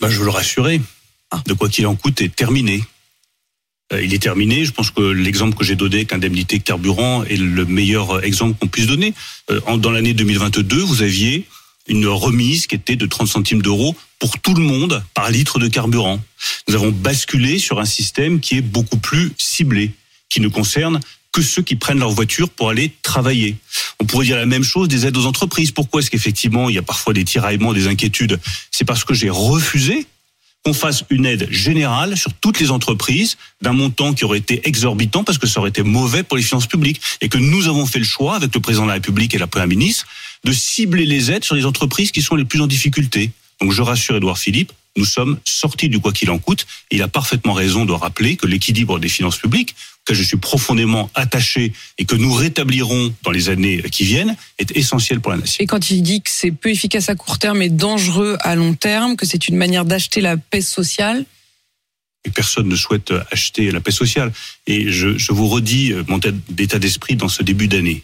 Bah, 0.00 0.08
Je 0.08 0.18
veux 0.20 0.26
le 0.26 0.30
rassurer. 0.30 0.80
Ah. 1.32 1.42
De 1.44 1.54
quoi 1.54 1.68
qu'il 1.68 1.88
en 1.88 1.96
coûte 1.96 2.20
est 2.20 2.34
terminé. 2.34 2.82
Euh, 3.92 4.02
il 4.02 4.12
est 4.14 4.22
terminé. 4.22 4.64
Je 4.64 4.72
pense 4.72 4.90
que 4.90 5.00
l'exemple 5.00 5.56
que 5.56 5.64
j'ai 5.64 5.76
donné 5.76 6.04
qu'indemnité 6.04 6.60
carburant 6.60 7.24
est 7.24 7.36
le 7.36 7.64
meilleur 7.64 8.24
exemple 8.24 8.58
qu'on 8.58 8.68
puisse 8.68 8.86
donner. 8.86 9.14
Euh, 9.50 9.60
dans 9.78 9.90
l'année 9.90 10.14
2022, 10.14 10.76
vous 10.78 11.02
aviez 11.02 11.46
une 11.88 12.06
remise 12.06 12.66
qui 12.66 12.74
était 12.74 12.96
de 12.96 13.06
30 13.06 13.28
centimes 13.28 13.62
d'euros 13.62 13.96
pour 14.18 14.38
tout 14.40 14.54
le 14.54 14.62
monde 14.62 15.02
par 15.14 15.30
litre 15.30 15.58
de 15.58 15.68
carburant. 15.68 16.20
Nous 16.68 16.74
avons 16.74 16.90
basculé 16.90 17.58
sur 17.58 17.80
un 17.80 17.86
système 17.86 18.40
qui 18.40 18.58
est 18.58 18.62
beaucoup 18.62 18.98
plus 18.98 19.32
ciblé, 19.38 19.92
qui 20.28 20.40
ne 20.40 20.48
concerne 20.48 21.00
que 21.32 21.40
ceux 21.40 21.62
qui 21.62 21.76
prennent 21.76 21.98
leur 21.98 22.10
voiture 22.10 22.50
pour 22.50 22.68
aller 22.68 22.92
travailler. 23.02 23.56
On 24.00 24.04
pourrait 24.04 24.26
dire 24.26 24.36
la 24.36 24.46
même 24.46 24.64
chose 24.64 24.88
des 24.88 25.06
aides 25.06 25.16
aux 25.16 25.26
entreprises. 25.26 25.72
Pourquoi 25.72 26.00
est-ce 26.00 26.10
qu'effectivement 26.10 26.68
il 26.68 26.74
y 26.74 26.78
a 26.78 26.82
parfois 26.82 27.14
des 27.14 27.24
tiraillements, 27.24 27.72
des 27.72 27.86
inquiétudes? 27.86 28.38
C'est 28.70 28.84
parce 28.84 29.04
que 29.04 29.14
j'ai 29.14 29.30
refusé 29.30 30.06
qu'on 30.68 30.74
fasse 30.74 31.02
une 31.08 31.24
aide 31.24 31.50
générale 31.50 32.14
sur 32.18 32.34
toutes 32.34 32.60
les 32.60 32.70
entreprises 32.70 33.38
d'un 33.62 33.72
montant 33.72 34.12
qui 34.12 34.26
aurait 34.26 34.36
été 34.36 34.68
exorbitant 34.68 35.24
parce 35.24 35.38
que 35.38 35.46
ça 35.46 35.60
aurait 35.60 35.70
été 35.70 35.82
mauvais 35.82 36.22
pour 36.22 36.36
les 36.36 36.42
finances 36.42 36.66
publiques 36.66 37.00
et 37.22 37.30
que 37.30 37.38
nous 37.38 37.68
avons 37.68 37.86
fait 37.86 37.98
le 37.98 38.04
choix 38.04 38.36
avec 38.36 38.54
le 38.54 38.60
président 38.60 38.82
de 38.82 38.88
la 38.88 38.94
République 38.94 39.34
et 39.34 39.38
la 39.38 39.46
première 39.46 39.66
ministre 39.66 40.06
de 40.44 40.52
cibler 40.52 41.06
les 41.06 41.30
aides 41.30 41.42
sur 41.42 41.54
les 41.54 41.64
entreprises 41.64 42.12
qui 42.12 42.20
sont 42.20 42.34
les 42.34 42.44
plus 42.44 42.60
en 42.60 42.66
difficulté. 42.66 43.30
Donc 43.62 43.72
je 43.72 43.80
rassure 43.80 44.16
Édouard 44.16 44.36
Philippe, 44.36 44.72
nous 44.98 45.06
sommes 45.06 45.38
sortis 45.44 45.88
du 45.88 46.00
quoi 46.00 46.12
qu'il 46.12 46.30
en 46.30 46.38
coûte. 46.38 46.66
il 46.90 47.02
a 47.02 47.08
parfaitement 47.08 47.54
raison 47.54 47.84
de 47.84 47.92
rappeler 47.92 48.36
que 48.36 48.46
l'équilibre 48.46 48.98
des 48.98 49.08
finances 49.08 49.38
publiques, 49.38 49.74
que 50.04 50.12
je 50.12 50.22
suis 50.22 50.36
profondément 50.36 51.10
attaché 51.14 51.72
et 51.98 52.04
que 52.04 52.14
nous 52.14 52.32
rétablirons 52.32 53.14
dans 53.22 53.30
les 53.30 53.48
années 53.48 53.82
qui 53.90 54.04
viennent, 54.04 54.36
est 54.58 54.76
essentiel 54.76 55.20
pour 55.20 55.30
la 55.30 55.38
nation. 55.38 55.62
Et 55.62 55.66
quand 55.66 55.90
il 55.90 56.02
dit 56.02 56.20
que 56.20 56.30
c'est 56.30 56.50
peu 56.50 56.70
efficace 56.70 57.08
à 57.08 57.14
court 57.14 57.38
terme 57.38 57.62
et 57.62 57.70
dangereux 57.70 58.36
à 58.40 58.54
long 58.56 58.74
terme, 58.74 59.16
que 59.16 59.26
c'est 59.26 59.48
une 59.48 59.56
manière 59.56 59.84
d'acheter 59.84 60.20
la 60.20 60.36
paix 60.36 60.62
sociale, 60.62 61.24
et 62.24 62.30
personne 62.30 62.68
ne 62.68 62.76
souhaite 62.76 63.12
acheter 63.30 63.70
la 63.70 63.80
paix 63.80 63.92
sociale. 63.92 64.32
Et 64.66 64.90
je, 64.90 65.16
je 65.16 65.32
vous 65.32 65.46
redis 65.46 65.94
mon 66.08 66.18
état 66.58 66.78
d'esprit 66.78 67.14
dans 67.14 67.28
ce 67.28 67.44
début 67.44 67.68
d'année. 67.68 68.02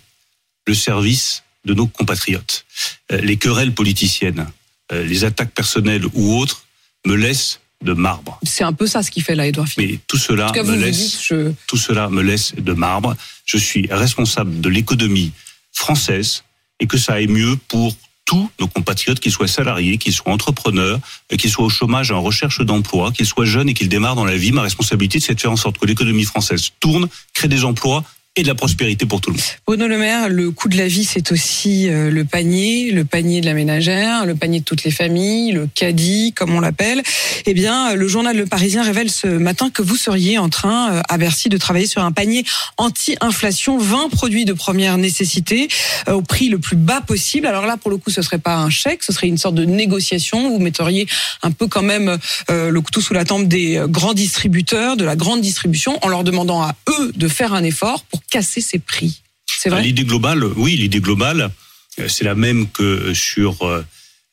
Le 0.67 0.75
service 0.75 1.43
de 1.65 1.75
nos 1.75 1.87
compatriotes. 1.87 2.65
Euh, 3.13 3.21
les 3.21 3.37
querelles 3.37 3.73
politiciennes, 3.73 4.47
euh, 4.93 5.05
les 5.05 5.25
attaques 5.25 5.53
personnelles 5.53 6.05
ou 6.15 6.39
autres 6.39 6.64
me 7.07 7.15
laisse 7.15 7.61
de 7.83 7.93
marbre. 7.93 8.39
C'est 8.43 8.65
un 8.65 8.73
peu 8.73 8.87
ça 8.87 9.03
ce 9.03 9.11
qui 9.11 9.21
fait 9.21 9.35
là, 9.35 9.47
Edouard 9.47 9.69
Philippe. 9.69 9.91
Mais 9.91 10.01
tout 10.07 10.17
cela 10.17 10.51
me 10.53 10.77
laisse, 10.77 11.33
tout 11.67 11.77
cela 11.77 12.09
me 12.09 12.23
laisse 12.23 12.55
de 12.55 12.73
marbre. 12.73 13.15
Je 13.45 13.59
suis 13.59 13.87
responsable 13.91 14.61
de 14.61 14.69
l'économie 14.69 15.33
française 15.73 16.45
et 16.81 16.87
que 16.87 16.97
ça 16.97 17.15
aille 17.15 17.29
mieux 17.29 17.57
pour 17.69 17.95
tous 18.25 18.51
nos 18.59 18.67
compatriotes, 18.67 19.21
qu'ils 19.21 19.33
soient 19.33 19.47
salariés, 19.47 19.99
qu'ils 19.99 20.15
soient 20.15 20.33
entrepreneurs, 20.33 20.99
qu'ils 21.39 21.51
soient 21.51 21.67
au 21.67 21.71
chômage, 21.71 22.11
en 22.11 22.23
recherche 22.23 22.63
d'emploi, 22.63 23.13
qu'ils 23.13 23.27
soient 23.27 23.45
jeunes 23.45 23.69
et 23.69 23.75
qu'ils 23.75 23.91
démarrent 23.91 24.15
dans 24.15 24.25
la 24.25 24.37
vie. 24.37 24.51
Ma 24.51 24.63
responsabilité, 24.63 25.21
c'est 25.21 25.35
de 25.35 25.41
faire 25.41 25.53
en 25.53 25.57
sorte 25.57 25.77
que 25.77 25.85
l'économie 25.85 26.25
française 26.25 26.71
tourne, 26.81 27.09
crée 27.35 27.49
des 27.49 27.65
emplois 27.65 28.03
et 28.37 28.43
de 28.43 28.49
la 28.49 28.57
prospérité 28.57 29.07
pour 29.07 29.21
tout 29.21 29.31
le 29.31 29.37
monde. 29.37 29.45
Bruno 29.65 29.87
Le 29.87 29.97
Maire, 29.97 30.29
le 30.29 30.51
coût 30.51 30.69
de 30.69 30.77
la 30.77 30.89
vie, 30.89 31.05
c'est 31.05 31.31
aussi 31.31 31.89
euh, 31.89 32.11
le 32.11 32.25
panier, 32.25 32.91
le 32.91 33.05
panier 33.05 33.41
de 33.41 33.47
la 33.47 33.55
ménagère, 33.55 34.27
le 34.27 34.35
panier 34.35 34.59
de 34.59 34.65
toutes 34.65 34.83
les 34.83 34.91
familles, 34.91 35.53
le 35.53 35.69
caddie, 35.73 36.33
comme 36.33 36.53
on 36.53 36.59
l'appelle. 36.59 37.01
Eh 37.47 37.55
bien, 37.55 37.95
le 37.95 38.09
journal 38.09 38.37
Le 38.37 38.47
Parisien 38.47 38.83
révèle 38.83 39.09
ce 39.09 39.29
matin 39.29 39.71
que 39.71 39.83
vous 39.83 39.95
seriez 39.95 40.39
en 40.39 40.49
train, 40.49 40.95
euh, 40.95 41.03
à 41.09 41.17
Bercy, 41.17 41.49
de 41.49 41.57
travailler 41.59 41.87
sur 41.87 42.03
un 42.03 42.11
panier 42.11 42.45
anti-inflation, 42.77 43.79
20 43.79 44.09
produits 44.09 44.45
de 44.45 44.53
première 44.53 44.99
nécessité, 44.99 45.69
euh, 46.09 46.15
au 46.15 46.23
prix 46.23 46.49
le 46.49 46.59
plus 46.59 46.77
bas 46.77 47.03
possible. 47.03 47.47
Alors 47.47 47.67
là, 47.67 47.77
pour 47.77 47.93
le 47.93 47.99
coup, 47.99 48.11
ce 48.11 48.21
serait 48.21 48.39
pas 48.39 48.57
un 48.57 48.71
chèque, 48.71 49.05
ce 49.05 49.13
serait 49.13 49.29
une 49.29 49.39
sorte 49.39 49.55
de 49.55 49.65
négociation. 49.65 50.51
Vous 50.51 50.59
metteriez 50.59 51.07
un 51.43 51.53
peu 51.53 51.69
quand 51.69 51.83
même 51.83 52.19
le 52.49 52.81
couteau 52.81 53.01
sous 53.01 53.15
la 53.15 53.25
tempe 53.25 53.47
des 53.47 53.81
grands 53.89 54.15
distributeurs, 54.15 54.97
de 54.97 55.05
la 55.05 55.17
grande 55.17 55.41
distribution, 55.41 55.99
en 56.03 56.09
leur 56.09 56.25
demandant 56.25 56.63
à 56.63 56.75
eux 56.89 57.13
de 57.15 57.29
faire 57.29 57.55
un 57.55 57.63
effort 57.63 58.05
pour 58.05 58.24
casser 58.35 58.61
ses 58.61 58.81
prix. 58.81 59.23
C'est 59.47 59.71
vrai. 59.71 59.83
L'idée 59.83 60.03
globale, 60.03 60.43
oui, 60.57 60.77
l'idée 60.77 61.01
globale, 61.01 61.53
euh, 62.01 62.09
c'est 62.09 62.25
la 62.25 62.35
même 62.35 62.69
que 62.69 63.15
sur 63.15 63.65
euh, 63.65 63.85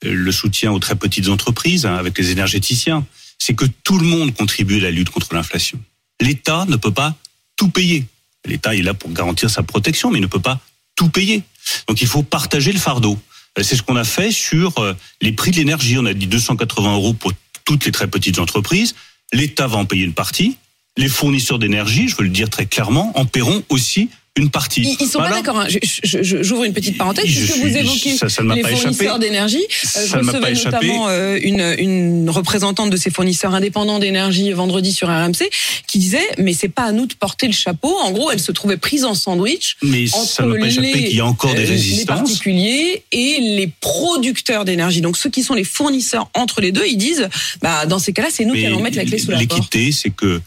le 0.01 0.31
soutien 0.31 0.71
aux 0.71 0.79
très 0.79 0.95
petites 0.95 1.29
entreprises 1.29 1.85
hein, 1.85 1.95
avec 1.95 2.17
les 2.17 2.31
énergéticiens. 2.31 3.05
c'est 3.37 3.53
que 3.53 3.65
tout 3.83 3.99
le 3.99 4.05
monde 4.05 4.33
contribue 4.33 4.79
à 4.79 4.81
la 4.81 4.91
lutte 4.91 5.11
contre 5.11 5.35
l'inflation. 5.35 5.79
L'État 6.19 6.65
ne 6.67 6.77
peut 6.77 6.91
pas 6.91 7.15
tout 7.57 7.69
payer. 7.69 8.07
L'État 8.45 8.75
est 8.75 8.81
là 8.81 8.95
pour 8.95 9.11
garantir 9.11 9.51
sa 9.51 9.61
protection, 9.61 10.09
mais 10.09 10.17
il 10.17 10.23
ne 10.23 10.33
peut 10.35 10.39
pas 10.51 10.59
tout 10.95 11.09
payer. 11.09 11.43
Donc 11.87 12.01
il 12.01 12.07
faut 12.07 12.23
partager 12.23 12.71
le 12.71 12.79
fardeau. 12.79 13.19
Euh, 13.59 13.63
C'est 13.63 13.75
ce 13.75 13.83
qu'on 13.83 13.97
a 13.97 14.03
fait 14.03 14.31
sur 14.31 14.95
les 15.21 15.31
prix 15.31 15.51
de 15.51 15.57
l'énergie. 15.57 15.99
On 15.99 16.07
a 16.07 16.15
dit 16.15 16.25
280 16.25 16.95
euros 16.95 17.13
pour 17.13 17.33
toutes 17.65 17.85
les 17.85 17.91
très 17.91 18.07
petites 18.07 18.39
entreprises. 18.39 18.95
L'État 19.31 19.67
va 19.67 19.77
en 19.77 19.85
payer 19.85 20.05
une 20.05 20.15
partie. 20.15 20.57
Les 20.97 21.07
fournisseurs 21.07 21.57
d'énergie, 21.59 22.07
je 22.09 22.15
veux 22.17 22.23
le 22.23 22.29
dire 22.29 22.49
très 22.49 22.65
clairement, 22.65 23.11
en 23.15 23.25
paieront 23.25 23.63
aussi 23.69 24.09
une 24.37 24.49
partie. 24.49 24.81
Ils, 24.81 24.97
ils 25.01 25.07
sont 25.07 25.19
Voilà. 25.19 25.35
pas 25.35 25.41
d'accord. 25.41 25.59
hein. 25.59 25.67
J'ouvre 26.03 26.63
une 26.63 26.71
petite 26.73 26.97
parenthèse 26.97 27.25
puisque 27.25 27.57
vous 27.57 27.77
évoquez 27.77 28.15
ça- 28.15 28.29
ça 28.29 28.43
ne 28.43 28.53
les 28.55 28.63
fournisseurs 28.63 29.19
d'énergie. 29.19 29.61
Ça 29.83 29.99
Euh, 29.99 30.07
je 30.07 30.17
ne 30.17 30.21
m'a 30.21 30.31
pas 30.31 30.37
recevais 30.39 30.51
échappé. 30.53 30.87
notamment 30.87 31.07
euh, 31.09 31.37
une, 31.41 31.75
une 31.77 32.29
représentante 32.29 32.89
de 32.89 32.95
ces 32.97 33.09
fournisseurs 33.11 33.53
indépendants 33.53 33.99
d'énergie 33.99 34.51
vendredi 34.53 34.93
sur 34.93 35.09
RMC 35.09 35.49
qui 35.87 35.99
disait 35.99 36.25
mais 36.37 36.53
c'est 36.53 36.69
pas 36.69 36.83
à 36.83 36.91
nous 36.93 37.07
de 37.07 37.13
porter 37.13 37.47
le 37.47 37.51
chapeau. 37.53 37.93
En 38.01 38.11
gros, 38.11 38.31
elle 38.31 38.39
se 38.39 38.53
trouvait 38.53 38.77
prise 38.77 39.03
en 39.03 39.15
sandwich 39.15 39.75
Mais 39.83 40.05
entre 40.13 40.25
ça 40.29 40.43
ne 40.43 40.53
m'a 40.53 40.59
pas 40.59 40.67
échappé 40.67 40.93
les, 40.93 41.03
qu'il 41.09 41.17
y 41.17 41.19
a 41.19 41.25
encore 41.25 41.53
des 41.53 41.59
euh, 41.59 41.63
les 41.63 41.69
résistances. 41.69 42.05
particuliers 42.19 43.03
et 43.11 43.37
les 43.41 43.69
producteurs 43.81 44.63
d'énergie. 44.63 45.01
Donc 45.01 45.17
ceux 45.17 45.29
qui 45.29 45.43
sont 45.43 45.55
les 45.55 45.65
fournisseurs 45.65 46.29
entre 46.35 46.61
les 46.61 46.71
deux, 46.71 46.85
ils 46.87 46.97
disent 46.97 47.27
bah 47.61 47.85
dans 47.85 47.99
ces 47.99 48.13
cas-là, 48.13 48.29
c'est 48.31 48.45
nous 48.45 48.53
qui 48.55 48.65
allons 48.65 48.81
mettre 48.81 48.95
la 48.97 49.03
clé 49.05 49.17
sous 49.17 49.31
la 49.31 49.39
porte. 49.39 49.51
L'équité, 49.51 49.91
c'est 49.91 50.09
que 50.09 50.41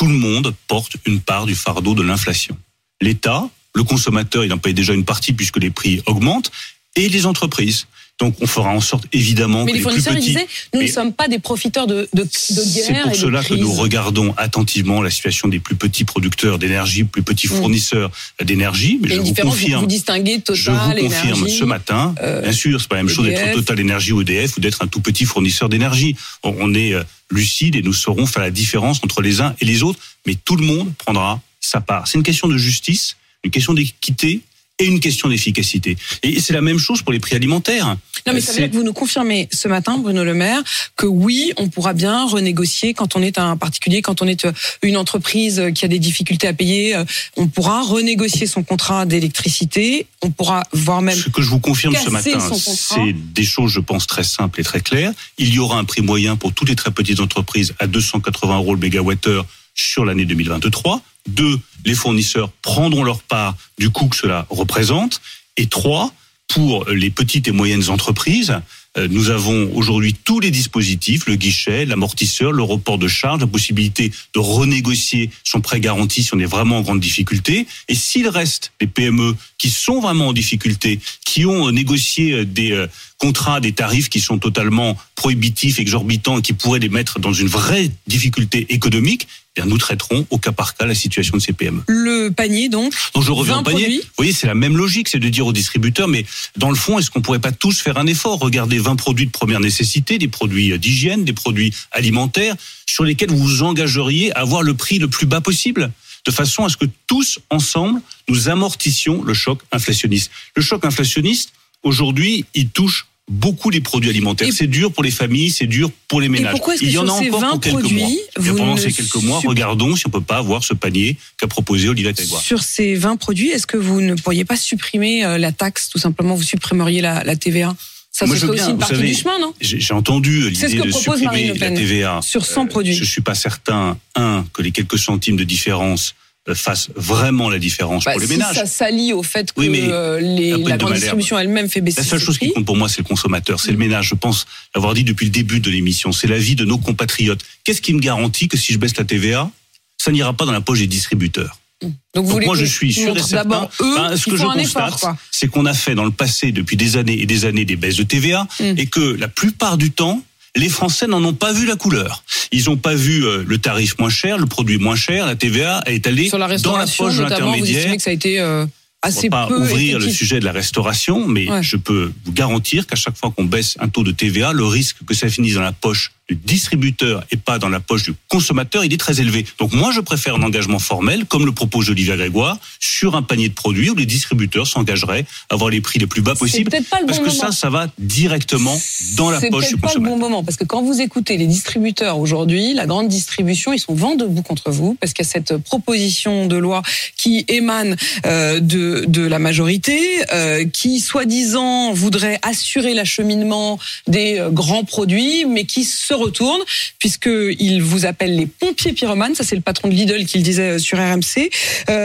tout 0.00 0.06
le 0.06 0.14
monde 0.16 0.54
porte 0.66 0.92
une 1.04 1.20
part 1.20 1.44
du 1.44 1.54
fardeau 1.54 1.92
de 1.94 2.02
l'inflation. 2.02 2.56
L'État, 3.02 3.46
le 3.74 3.82
consommateur, 3.84 4.46
il 4.46 4.52
en 4.54 4.56
paye 4.56 4.72
déjà 4.72 4.94
une 4.94 5.04
partie 5.04 5.34
puisque 5.34 5.58
les 5.58 5.68
prix 5.68 6.00
augmentent, 6.06 6.50
et 6.96 7.10
les 7.10 7.26
entreprises. 7.26 7.86
Donc 8.18 8.34
on 8.40 8.46
fera 8.46 8.70
en 8.70 8.80
sorte 8.80 9.04
évidemment 9.12 9.64
Mais 9.66 9.72
que 9.72 9.76
les 9.76 9.78
les 9.80 9.84
plus 9.84 9.90
fournisseurs, 10.02 10.14
petits. 10.14 10.26
disaient, 10.28 10.46
nous 10.74 10.82
ne 10.82 10.86
sommes 10.86 11.12
pas 11.12 11.28
des 11.28 11.38
profiteurs 11.38 11.86
de, 11.86 12.08
de, 12.14 12.22
de 12.22 12.28
C'est 12.32 12.54
guerre 12.92 13.02
pour 13.02 13.12
et 13.12 13.14
de 13.14 13.20
cela 13.20 13.44
que 13.44 13.54
nous 13.54 13.72
regardons 13.74 14.32
attentivement 14.38 15.02
la 15.02 15.10
situation 15.10 15.48
des 15.48 15.60
plus 15.60 15.76
petits 15.76 16.04
producteurs 16.04 16.58
d'énergie, 16.58 17.04
plus 17.04 17.22
petits 17.22 17.46
Mm. 17.48 17.56
fournisseurs 17.56 18.10
d'énergie. 18.42 18.98
Mais 19.02 19.12
a 19.12 19.16
je 19.16 19.20
vous 19.20 19.34
confirme, 19.34 19.80
vous 19.82 19.86
distinguez 19.86 20.42
je 20.50 20.64
Total, 20.64 20.96
vous 20.98 21.04
confirme 21.08 21.38
Énergie, 21.40 21.58
ce 21.58 21.64
matin, 21.64 22.14
euh, 22.22 22.40
bien 22.42 22.52
sûr, 22.52 22.80
c'est 22.80 22.88
pas 22.88 22.96
la 22.96 23.02
même 23.04 23.12
chose 23.14 23.26
d'être 23.26 23.40
EDF. 23.42 23.54
Total 23.56 23.80
Énergie 23.80 24.12
ou 24.12 24.22
EDF 24.22 24.56
ou 24.56 24.60
d'être 24.60 24.82
un 24.82 24.86
tout 24.88 25.00
petit 25.02 25.26
fournisseur 25.26 25.68
d'énergie. 25.68 26.16
On- 26.42 26.54
On 26.58 26.74
est 26.74 26.94
euh, 27.32 27.34
lucide 27.34 27.76
et 27.76 27.82
nous 27.82 27.92
saurons 27.92 28.26
faire 28.26 28.42
la 28.42 28.50
différence 28.50 29.00
entre 29.04 29.22
les 29.22 29.40
uns 29.40 29.54
et 29.60 29.64
les 29.64 29.82
autres, 29.82 29.98
mais 30.26 30.34
tout 30.34 30.56
le 30.56 30.64
monde 30.64 30.92
prendra 30.96 31.40
sa 31.60 31.80
part. 31.80 32.06
C'est 32.08 32.18
une 32.18 32.24
question 32.24 32.48
de 32.48 32.56
justice, 32.56 33.16
une 33.44 33.50
question 33.50 33.74
d'équité 33.74 34.42
et 34.80 34.86
une 34.86 34.98
question 34.98 35.28
d'efficacité. 35.28 35.96
Et 36.22 36.40
c'est 36.40 36.54
la 36.54 36.62
même 36.62 36.78
chose 36.78 37.02
pour 37.02 37.12
les 37.12 37.20
prix 37.20 37.36
alimentaires. 37.36 37.96
Non, 38.26 38.32
mais 38.32 38.40
ça 38.40 38.52
veut 38.52 38.58
dire 38.58 38.70
que 38.70 38.76
vous 38.76 38.82
nous 38.82 38.92
confirmez 38.92 39.48
ce 39.52 39.68
matin, 39.68 39.98
Bruno 39.98 40.24
Le 40.24 40.34
Maire, 40.34 40.62
que 40.96 41.06
oui, 41.06 41.52
on 41.56 41.68
pourra 41.68 41.92
bien 41.92 42.26
renégocier 42.26 42.94
quand 42.94 43.16
on 43.16 43.22
est 43.22 43.38
un 43.38 43.56
particulier, 43.56 44.02
quand 44.02 44.22
on 44.22 44.26
est 44.26 44.44
euh, 44.44 44.52
une 44.82 44.96
entreprise 44.96 45.62
qui 45.74 45.84
a 45.84 45.88
des 45.88 45.98
difficultés 45.98 46.48
à 46.48 46.52
payer, 46.52 46.96
euh, 46.96 47.04
on 47.36 47.46
pourra 47.46 47.82
renégocier 47.82 48.46
son 48.46 48.62
contrat 48.62 49.06
d'électricité, 49.06 50.06
on 50.22 50.30
pourra 50.30 50.62
voir 50.72 51.02
même 51.02 51.16
Ce 51.16 51.28
que 51.28 51.42
je 51.42 51.48
vous 51.48 51.60
confirme 51.60 51.94
ce 51.94 52.10
matin, 52.10 52.38
c'est 52.56 53.12
des 53.12 53.44
choses, 53.44 53.70
je 53.70 53.80
pense, 53.80 54.06
très 54.06 54.24
simples 54.24 54.60
et 54.60 54.64
très 54.64 54.80
claires. 54.80 55.12
Il 55.38 55.52
y 55.52 55.58
aura 55.58 55.78
un 55.78 55.84
prix 55.84 56.02
moyen 56.02 56.36
pour 56.36 56.52
toutes 56.52 56.68
les 56.68 56.76
très 56.76 56.90
petites 56.90 57.20
entreprises 57.20 57.74
à 57.78 57.86
280 57.86 58.56
euros 58.56 58.74
le 58.74 58.80
mégawattheure 58.80 59.46
sur 59.74 60.04
l'année 60.04 60.24
2023. 60.24 61.02
Deux, 61.28 61.58
les 61.84 61.94
fournisseurs 61.94 62.50
prendront 62.62 63.04
leur 63.04 63.22
part 63.22 63.56
du 63.78 63.90
coût 63.90 64.08
que 64.08 64.16
cela 64.16 64.46
représente. 64.50 65.20
Et 65.56 65.66
trois, 65.66 66.12
pour 66.48 66.88
les 66.88 67.10
petites 67.10 67.48
et 67.48 67.52
moyennes 67.52 67.90
entreprises, 67.90 68.60
euh, 68.98 69.06
nous 69.08 69.30
avons 69.30 69.70
aujourd'hui 69.76 70.14
tous 70.14 70.40
les 70.40 70.50
dispositifs, 70.50 71.26
le 71.26 71.36
guichet, 71.36 71.86
l'amortisseur, 71.86 72.50
le 72.50 72.64
report 72.64 72.98
de 72.98 73.06
charge, 73.06 73.40
la 73.40 73.46
possibilité 73.46 74.10
de 74.34 74.40
renégocier 74.40 75.30
son 75.44 75.60
prêt 75.60 75.78
garanti 75.78 76.24
si 76.24 76.34
on 76.34 76.40
est 76.40 76.44
vraiment 76.44 76.78
en 76.78 76.80
grande 76.80 76.98
difficulté. 76.98 77.68
Et 77.86 77.94
s'il 77.94 78.28
reste 78.28 78.72
des 78.80 78.88
PME 78.88 79.36
qui 79.58 79.70
sont 79.70 80.00
vraiment 80.00 80.28
en 80.28 80.32
difficulté, 80.32 80.98
qui 81.24 81.46
ont 81.46 81.68
euh, 81.68 81.70
négocié 81.70 82.32
euh, 82.32 82.44
des 82.44 82.86
euh, 83.22 83.26
contrats, 83.26 83.60
des 83.60 83.72
tarifs 83.72 84.08
qui 84.08 84.20
sont 84.20 84.38
totalement 84.38 84.96
prohibitifs, 85.14 85.78
exorbitants, 85.78 86.38
et 86.38 86.42
qui 86.42 86.52
pourraient 86.52 86.78
les 86.78 86.88
mettre 86.88 87.18
dans 87.18 87.32
une 87.32 87.48
vraie 87.48 87.90
difficulté 88.06 88.66
économique, 88.70 89.28
eh 89.56 89.60
bien 89.60 89.70
nous 89.70 89.78
traiterons 89.78 90.26
au 90.30 90.38
cas 90.38 90.52
par 90.52 90.74
cas 90.74 90.86
la 90.86 90.94
situation 90.94 91.36
de 91.36 91.42
ces 91.42 91.52
PME. 91.52 91.82
le 91.86 92.30
panier, 92.30 92.68
donc. 92.68 92.94
Donc 93.14 93.22
je 93.24 93.30
reviens 93.30 93.56
20 93.56 93.60
au 93.60 93.64
panier. 93.64 93.80
produits. 93.80 93.98
Vous 93.98 94.14
voyez, 94.16 94.32
c'est 94.32 94.46
la 94.46 94.54
même 94.54 94.76
logique, 94.76 95.08
c'est 95.08 95.18
de 95.18 95.28
dire 95.28 95.46
aux 95.46 95.52
distributeurs, 95.52 96.08
mais 96.08 96.24
dans 96.56 96.70
le 96.70 96.76
fond, 96.76 96.98
est-ce 96.98 97.10
qu'on 97.10 97.20
pourrait 97.20 97.40
pas 97.40 97.52
tous 97.52 97.80
faire 97.80 97.98
un 97.98 98.06
effort? 98.06 98.38
Regardez 98.38 98.78
20 98.78 98.96
produits 98.96 99.26
de 99.26 99.30
première 99.30 99.60
nécessité, 99.60 100.18
des 100.18 100.28
produits 100.28 100.78
d'hygiène, 100.78 101.24
des 101.24 101.32
produits 101.32 101.74
alimentaires, 101.90 102.54
sur 102.86 103.04
lesquels 103.04 103.30
vous 103.30 103.38
vous 103.38 103.62
engageriez 103.62 104.32
à 104.32 104.40
avoir 104.40 104.62
le 104.62 104.74
prix 104.74 104.98
le 104.98 105.08
plus 105.08 105.26
bas 105.26 105.40
possible 105.40 105.92
de 106.26 106.30
façon 106.30 106.64
à 106.64 106.68
ce 106.68 106.76
que 106.76 106.86
tous 107.06 107.38
ensemble 107.50 108.00
nous 108.28 108.48
amortissions 108.48 109.22
le 109.22 109.34
choc 109.34 109.60
inflationniste. 109.72 110.30
Le 110.54 110.62
choc 110.62 110.84
inflationniste, 110.84 111.52
aujourd'hui, 111.82 112.44
il 112.54 112.68
touche 112.68 113.06
beaucoup 113.30 113.70
les 113.70 113.80
produits 113.80 114.10
alimentaires. 114.10 114.48
Et- 114.48 114.52
C'est 114.52 114.66
dur 114.66 114.92
pour 114.92 115.02
les 115.04 115.10
familles, 115.12 115.50
c'est 115.50 115.66
dur 115.66 115.90
pour 116.08 116.20
les 116.20 116.28
ménages. 116.28 116.50
pourquoi 116.50 116.74
est-ce 116.74 116.82
que 116.82 116.86
il 116.86 116.92
y 116.92 116.98
en 116.98 117.08
a 117.08 117.12
encore 117.12 117.40
20 117.40 117.50
pour 117.52 117.60
quelques 117.60 117.90
mois. 117.92 118.08
Et 118.10 118.18
vous 118.36 118.56
pendant 118.56 118.74
ne 118.74 118.80
ces 118.80 118.92
quelques 118.92 119.14
mois, 119.22 119.40
regardons 119.46 119.94
si 119.96 120.06
on 120.06 120.10
peut 120.10 120.20
pas 120.20 120.38
avoir 120.38 120.64
ce 120.64 120.74
panier 120.74 121.16
qu'a 121.38 121.46
proposé 121.46 121.88
Olivier 121.88 122.12
Grégoire. 122.12 122.42
Sur 122.42 122.62
ces 122.62 122.96
20 122.96 123.16
produits, 123.16 123.50
est-ce 123.50 123.66
que 123.66 123.76
vous 123.76 124.00
ne 124.00 124.14
pourriez 124.14 124.44
pas 124.44 124.56
supprimer 124.56 125.24
euh, 125.24 125.38
la 125.38 125.52
taxe, 125.52 125.88
tout 125.88 125.98
simplement, 125.98 126.34
vous 126.34 126.42
supprimeriez 126.42 127.00
la, 127.00 127.22
la 127.24 127.36
TVA 127.36 127.74
Ça, 128.10 128.26
Moi, 128.26 128.34
je 128.34 128.46
veux 128.46 128.52
aussi 128.52 128.70
une 128.70 128.78
partie 128.78 128.96
savez, 128.96 129.08
du 129.08 129.14
chemin, 129.14 129.38
non? 129.40 129.54
J'ai 129.60 129.94
entendu 129.94 130.52
C'est 130.54 130.66
ce 130.66 130.72
l'idée 130.74 130.78
que 130.78 130.86
de 130.88 130.92
supprimer 130.92 131.54
la. 131.54 131.70
TVA. 131.70 132.20
Sur 132.22 132.44
100 132.44 132.66
produits. 132.66 132.94
Je 132.94 133.04
suis 133.04 133.20
pas 133.22 133.36
certain, 133.36 133.96
un, 134.16 134.44
que 134.52 134.62
les 134.62 134.72
quelques 134.72 134.98
centimes 134.98 135.36
de 135.36 135.44
différence 135.44 136.14
fassent 136.54 136.88
vraiment 136.96 137.50
la 137.50 137.58
différence 137.58 138.04
Bah, 138.04 138.12
pour 138.12 138.20
les 138.20 138.26
si 138.26 138.32
ménages. 138.32 138.56
ça 138.56 138.66
s'allie 138.66 139.12
au 139.12 139.22
fait 139.22 139.52
que 139.52 139.60
Oui, 139.60 139.68
mais 139.68 139.82
euh, 139.88 140.18
les- 140.20 140.50
la 140.56 140.76
de 140.76 140.82
grande 140.84 140.94
distribution 140.94 141.38
elle-même 141.38 141.68
fait 141.68 141.80
baisser 141.80 142.00
La 142.00 142.06
seule 142.06 142.18
chose 142.20 142.38
qui 142.38 142.52
compte 142.52 142.64
pour 142.64 142.76
moi, 142.76 142.88
c'est 142.88 142.98
le 142.98 143.04
consommateur, 143.04 143.60
c'est 143.60 143.72
le 143.72 143.76
ménage. 143.78 144.08
Je 144.08 144.14
pense 144.14 144.46
l'avoir 144.74 144.94
dit 144.94 145.04
depuis 145.04 145.26
le 145.26 145.30
début 145.30 145.60
de 145.60 145.70
l'émission. 145.70 146.12
C'est 146.12 146.26
la 146.26 146.38
vie 146.38 146.56
de 146.56 146.64
nos 146.64 146.78
compatriotes. 146.78 147.40
Qu'est-ce 147.64 147.82
qui 147.82 147.92
me 147.94 148.00
garantit 148.00 148.48
que 148.48 148.56
si 148.56 148.72
je 148.72 148.78
baisse 148.78 148.96
la 148.96 149.04
TVA, 149.04 149.50
ça 149.98 150.10
n'ira 150.12 150.32
pas 150.32 150.46
dans 150.46 150.52
la 150.52 150.60
poche 150.62 150.78
des 150.80 150.86
distributeurs 150.86 151.58
Donc, 151.82 152.24
vous 152.24 152.32
Donc 152.38 152.44
moi, 152.46 152.56
je 152.56 152.64
suis 152.64 152.92
sûr 152.92 153.16
et 153.16 153.22
certain. 153.22 153.68
Eux, 153.82 153.94
ben, 153.96 154.16
ce 154.16 154.30
que 154.30 154.36
je 154.36 154.44
constate, 154.44 155.04
c'est 155.30 155.46
qu'on 155.48 155.66
a 155.66 155.74
fait 155.74 155.94
dans 155.94 156.04
le 156.04 156.10
passé 156.10 156.52
depuis 156.52 156.76
des 156.76 156.96
années 156.96 157.20
et 157.20 157.26
des 157.26 157.44
années 157.44 157.64
des 157.66 157.76
baisses 157.76 157.96
de 157.96 158.02
TVA 158.02 158.48
Mm. 158.60 158.74
et 158.78 158.86
que 158.86 159.00
la 159.00 159.28
plupart 159.28 159.76
du 159.76 159.90
temps, 159.90 160.22
les 160.56 160.68
Français 160.68 161.06
n'en 161.06 161.22
ont 161.24 161.34
pas 161.34 161.52
vu 161.52 161.66
la 161.66 161.76
couleur. 161.76 162.22
Ils 162.52 162.64
n'ont 162.64 162.76
pas 162.76 162.94
vu 162.94 163.24
euh, 163.24 163.44
le 163.46 163.58
tarif 163.58 163.98
moins 163.98 164.10
cher, 164.10 164.38
le 164.38 164.46
produit 164.46 164.78
moins 164.78 164.96
cher, 164.96 165.26
la 165.26 165.36
TVA 165.36 165.82
est 165.86 166.06
allée 166.06 166.28
Sur 166.28 166.38
la 166.38 166.56
dans 166.58 166.76
la 166.76 166.86
poche 166.86 167.16
de 167.16 167.22
notamment, 167.22 167.52
vous 167.52 167.58
estimez 167.58 167.74
l'intermédiaire. 167.74 167.96
que 167.96 168.02
ça 168.02 168.10
a 168.10 168.12
été 168.12 168.40
euh, 168.40 168.66
On 169.02 169.08
assez 169.08 169.28
va 169.30 169.42
pas 169.42 169.46
peu 169.48 169.56
ouvrir 169.62 169.98
le 169.98 170.04
effectif. 170.04 170.18
sujet 170.18 170.40
de 170.40 170.44
la 170.44 170.52
restauration, 170.52 171.26
mais 171.26 171.48
Ouais. 171.50 171.62
je 171.62 171.76
peux 171.76 172.12
vous 172.26 172.32
garantir 172.32 172.86
qu'à 172.86 172.96
chaque 172.96 173.16
fois 173.16 173.30
qu'on 173.34 173.44
baisse 173.44 173.76
un 173.80 173.88
taux 173.88 174.02
de 174.02 174.10
TVA, 174.12 174.52
le 174.52 174.64
risque 174.66 174.96
que 175.06 175.14
ça 175.14 175.28
finisse 175.30 175.54
dans 175.54 175.62
la 175.62 175.72
poche 175.72 176.12
du 176.28 176.36
distributeur 176.36 177.24
et 177.32 177.36
pas 177.36 177.58
dans 177.58 177.68
la 177.70 177.80
poche 177.80 178.04
du 178.04 178.14
consommateur, 178.28 178.84
il 178.84 178.92
est 178.92 178.98
très 178.98 179.20
élevé. 179.20 179.44
Donc 179.58 179.72
moi, 179.72 179.90
je 179.90 180.00
préfère 180.00 180.36
un 180.36 180.42
engagement 180.42 180.78
formel, 180.78 181.24
comme 181.24 181.44
le 181.44 181.50
propose 181.50 181.90
Olivier 181.90 182.14
Grégoire, 182.16 182.58
sur 182.78 183.16
un 183.16 183.22
panier 183.22 183.48
de 183.48 183.54
produits 183.54 183.90
où 183.90 183.96
les 183.96 184.06
distributeurs 184.06 184.66
s'engageraient 184.66 185.24
à 185.48 185.54
avoir 185.54 185.70
les 185.70 185.80
prix 185.80 185.98
les 185.98 186.06
plus 186.06 186.20
bas 186.22 186.34
C'est 186.34 186.38
possibles. 186.40 186.70
peut-être 186.70 186.88
pas 186.88 187.00
le 187.00 187.06
Parce 187.06 187.18
bon 187.18 187.24
que 187.24 187.30
moment. 187.30 187.40
ça, 187.40 187.52
ça 187.52 187.70
va 187.70 187.88
directement 187.98 188.80
dans 189.16 189.30
la 189.30 189.40
C'est 189.40 189.50
poche 189.50 189.68
du 189.70 189.76
peut-être 189.76 189.80
pas 189.80 189.88
le 189.94 190.00
bon 190.00 190.10
consommateur. 190.10 190.28
moment 190.30 190.44
parce 190.44 190.56
que 190.56 190.64
quand 190.64 190.82
vous 190.82 191.00
écoutez 191.00 191.36
les 191.36 191.46
distributeurs 191.48 192.18
aujourd'hui, 192.18 192.74
la 192.74 192.86
grande 192.86 193.08
distribution, 193.08 193.72
ils 193.72 193.80
sont 193.80 193.94
vent 193.94 194.14
debout 194.14 194.42
contre 194.42 194.70
vous 194.70 194.96
parce 195.00 195.12
qu'il 195.14 195.24
y 195.24 195.28
a 195.28 195.30
cette 195.30 195.56
proposition 195.56 196.46
de 196.46 196.56
loi 196.56 196.82
qui 197.16 197.44
émane 197.48 197.96
euh, 198.26 198.60
de 198.60 198.89
de 199.06 199.22
la 199.22 199.38
majorité, 199.38 200.00
euh, 200.32 200.64
qui 200.66 201.00
soi-disant 201.00 201.92
voudrait 201.92 202.38
assurer 202.42 202.94
l'acheminement 202.94 203.78
des 204.06 204.38
euh, 204.38 204.50
grands 204.50 204.84
produits, 204.84 205.44
mais 205.46 205.64
qui 205.64 205.84
se 205.84 206.14
retourne 206.14 206.60
puisque 206.98 207.30
il 207.58 207.82
vous 207.82 208.06
appelle 208.06 208.36
les 208.36 208.46
pompiers 208.46 208.92
pyromanes. 208.92 209.34
Ça 209.34 209.44
c'est 209.44 209.56
le 209.56 209.62
patron 209.62 209.88
de 209.88 209.94
Lidl 209.94 210.24
qui 210.26 210.38
le 210.38 210.44
disait 210.44 210.76
euh, 210.76 210.78
sur 210.78 210.98
RMC. 210.98 211.50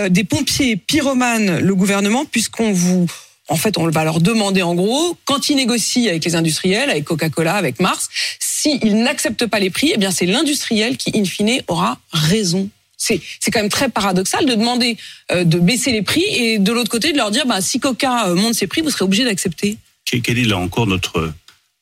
Des 0.09 0.23
pompiers 0.23 0.75
pyromanes, 0.75 1.59
le 1.59 1.75
gouvernement, 1.75 2.25
puisqu'on 2.25 2.71
vous 2.71 3.07
en 3.47 3.55
fait, 3.55 3.77
on 3.77 3.87
va 3.89 4.03
leur 4.03 4.19
demander 4.19 4.63
en 4.63 4.73
gros, 4.73 5.15
quand 5.25 5.49
ils 5.49 5.55
négocient 5.55 6.09
avec 6.09 6.25
les 6.25 6.35
industriels, 6.35 6.89
avec 6.89 7.03
Coca-Cola, 7.05 7.53
avec 7.53 7.79
Mars, 7.79 8.09
s'ils 8.39 8.97
n'acceptent 8.97 9.45
pas 9.45 9.59
les 9.59 9.69
prix, 9.69 9.91
eh 9.93 9.97
bien 9.97 10.09
c'est 10.09 10.25
l'industriel 10.25 10.97
qui, 10.97 11.11
in 11.15 11.25
fine, 11.25 11.61
aura 11.67 11.99
raison. 12.11 12.69
C'est 13.05 13.21
c'est 13.39 13.51
quand 13.51 13.61
même 13.61 13.69
très 13.69 13.89
paradoxal 13.89 14.45
de 14.45 14.55
demander 14.55 14.97
euh, 15.31 15.43
de 15.43 15.59
baisser 15.59 15.91
les 15.91 16.01
prix 16.01 16.25
et 16.31 16.57
de 16.57 16.71
l'autre 16.71 16.89
côté 16.89 17.11
de 17.11 17.17
leur 17.17 17.29
dire, 17.29 17.45
bah, 17.45 17.61
si 17.61 17.79
Coca 17.79 18.27
euh, 18.27 18.35
monte 18.35 18.55
ses 18.55 18.67
prix, 18.67 18.81
vous 18.81 18.89
serez 18.89 19.05
obligé 19.05 19.23
d'accepter. 19.23 19.77
Quel 20.05 20.39
est 20.39 20.45
là 20.45 20.57
encore 20.57 20.87
notre 20.87 21.33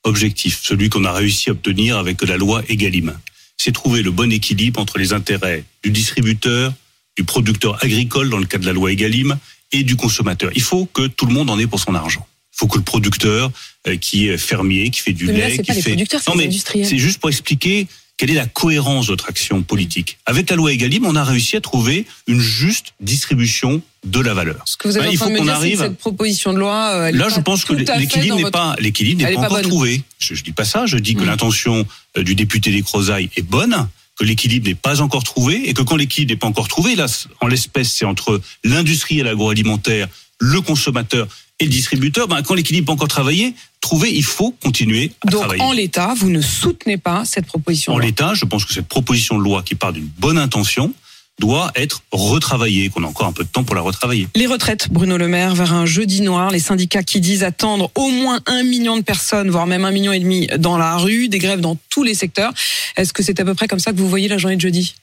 objectif, 0.03 0.59
celui 0.63 0.89
qu'on 0.89 1.05
a 1.05 1.13
réussi 1.13 1.49
à 1.49 1.53
obtenir 1.53 1.97
avec 1.97 2.21
la 2.23 2.37
loi 2.37 2.61
Egalim? 2.67 3.17
C'est 3.57 3.71
trouver 3.71 4.01
le 4.01 4.11
bon 4.11 4.31
équilibre 4.31 4.81
entre 4.81 4.97
les 4.97 5.13
intérêts 5.13 5.63
du 5.83 5.91
distributeur, 5.91 6.73
du 7.17 7.23
producteur 7.23 7.81
agricole 7.83 8.29
dans 8.29 8.37
le 8.37 8.45
cas 8.45 8.57
de 8.57 8.65
la 8.65 8.73
loi 8.73 8.91
Egalim 8.91 9.37
et 9.71 9.83
du 9.83 9.95
consommateur. 9.95 10.51
Il 10.55 10.61
faut 10.61 10.85
que 10.85 11.07
tout 11.07 11.25
le 11.25 11.33
monde 11.33 11.49
en 11.49 11.59
ait 11.59 11.67
pour 11.67 11.79
son 11.79 11.95
argent. 11.95 12.27
Il 12.53 12.57
faut 12.57 12.67
que 12.67 12.77
le 12.77 12.83
producteur 12.83 13.51
euh, 13.87 13.95
qui 13.95 14.27
est 14.27 14.37
fermier, 14.37 14.89
qui 14.89 14.99
fait 14.99 15.13
du 15.13 15.27
Mais 15.27 15.33
lait, 15.33 15.57
qui 15.57 15.63
pas 15.63 15.73
les 15.73 15.81
fait 15.81 15.91
producteurs, 15.91 16.21
non 16.27 16.35
mais 16.35 16.49
c'est 16.51 16.97
juste 16.97 17.19
pour 17.19 17.29
expliquer 17.29 17.87
quelle 18.25 18.37
est 18.37 18.39
la 18.39 18.45
cohérence 18.45 19.07
de 19.07 19.11
notre 19.11 19.27
action 19.27 19.63
politique 19.63 20.17
Avec 20.25 20.49
la 20.49 20.55
loi 20.55 20.71
Egalim, 20.71 21.05
on 21.05 21.15
a 21.17 21.25
réussi 21.25 21.57
à 21.57 21.61
trouver 21.61 22.05
une 22.27 22.39
juste 22.39 22.93
distribution 23.01 23.81
de 24.05 24.19
la 24.21 24.33
valeur. 24.33 24.63
Ce 24.65 24.77
que 24.77 24.87
vous 24.87 24.95
avez 24.95 25.07
Hein, 25.07 25.09
en 25.09 25.11
il 25.11 25.17
faut 25.17 25.29
qu'on 25.29 25.47
arrive. 25.49 25.79
cette 25.79 25.97
proposition 25.97 26.53
de 26.53 26.59
loi, 26.59 26.91
euh, 26.93 27.11
Là, 27.11 27.27
je 27.27 27.41
pense 27.41 27.65
que 27.65 27.73
l'équilibre 27.73 28.37
n'est 28.37 28.43
votre- 28.43 28.51
pas 28.57 28.75
l'équilibre 28.79 29.23
n'est 29.23 29.33
pas 29.33 29.41
encore 29.41 29.61
trouvé. 29.61 30.03
Je, 30.19 30.35
je 30.35 30.43
dis 30.43 30.53
pas 30.53 30.63
ça. 30.63 30.85
Je 30.85 30.97
dis 30.97 31.15
que 31.15 31.21
Mm. 31.23 31.25
l'intention 31.25 31.85
euh, 32.17 32.23
du 32.23 32.33
député 32.35 32.71
des 32.71 32.81
Crozailles 32.81 33.29
est 33.35 33.41
bonne, 33.41 33.89
que 34.17 34.23
l'équilibre 34.23 34.67
n'est 34.69 34.75
pas 34.75 35.01
encore 35.01 35.23
trouvé, 35.25 35.67
et 35.69 35.73
que 35.73 35.81
quand 35.81 35.97
l'équilibre 35.97 36.31
n'est 36.31 36.37
pas 36.39 36.47
encore 36.47 36.69
trouvé, 36.69 36.95
là, 36.95 37.07
en 37.41 37.47
l'espèce, 37.47 37.91
c'est 37.91 38.05
entre 38.05 38.39
l'industrie 38.63 39.19
et 39.19 39.23
l'agroalimentaire, 39.23 40.07
le 40.39 40.61
consommateur 40.61 41.27
et 41.59 41.65
le 41.65 41.69
distributeur. 41.71 42.29
Ben, 42.29 42.41
quand 42.41 42.53
l'équilibre 42.55 42.83
n'est 42.83 42.85
pas 42.87 42.93
encore 42.93 43.07
travaillé, 43.09 43.53
trouvé, 43.83 44.11
il 44.11 44.23
faut 44.23 44.51
continuer 44.63 45.11
à 45.27 45.29
Donc 45.29 45.41
travailler. 45.41 45.61
en 45.61 45.73
l'état, 45.73 46.13
vous 46.17 46.29
ne 46.29 46.41
soutenez 46.41 46.97
pas 46.97 47.25
cette 47.25 47.45
proposition. 47.45 47.93
En 47.93 47.99
l'état, 47.99 48.33
je 48.33 48.45
pense 48.45 48.65
que 48.65 48.73
cette 48.73 48.87
proposition 48.87 49.37
de 49.37 49.43
loi 49.43 49.61
qui 49.61 49.75
part 49.75 49.93
d'une 49.93 50.09
bonne 50.17 50.37
intention 50.37 50.93
doit 51.39 51.71
être 51.75 52.03
retravaillée, 52.11 52.89
qu'on 52.89 53.03
a 53.03 53.07
encore 53.07 53.27
un 53.27 53.33
peu 53.33 53.43
de 53.43 53.49
temps 53.49 53.63
pour 53.63 53.75
la 53.75 53.81
retravailler. 53.81 54.27
Les 54.35 54.45
retraites, 54.47 54.89
Bruno 54.91 55.17
Le 55.17 55.27
Maire, 55.27 55.53
vers 55.53 55.73
un 55.73 55.85
jeudi 55.85 56.21
noir. 56.21 56.49
Les 56.51 56.59
syndicats 56.59 57.03
qui 57.03 57.19
disent 57.19 57.43
attendre 57.43 57.91
au 57.95 58.09
moins 58.09 58.39
un 58.45 58.63
million 58.63 58.95
de 58.95 59.01
personnes, 59.01 59.49
voire 59.49 59.67
même 59.67 59.83
un 59.83 59.91
million 59.91 60.13
et 60.13 60.19
demi 60.19 60.47
dans 60.57 60.77
la 60.77 60.95
rue, 60.95 61.27
des 61.27 61.39
grèves 61.39 61.59
dans 61.59 61.77
tous 61.89 62.03
les 62.03 62.13
secteurs. 62.13 62.53
Est-ce 62.95 63.11
que 63.11 63.21
c'est 63.21 63.39
à 63.39 63.45
peu 63.45 63.53
près 63.53 63.67
comme 63.67 63.79
ça 63.79 63.91
que 63.91 63.97
vous 63.97 64.07
voyez 64.09 64.27
la 64.27 64.37
journée 64.37 64.55
de 64.55 64.61
jeudi? 64.61 64.95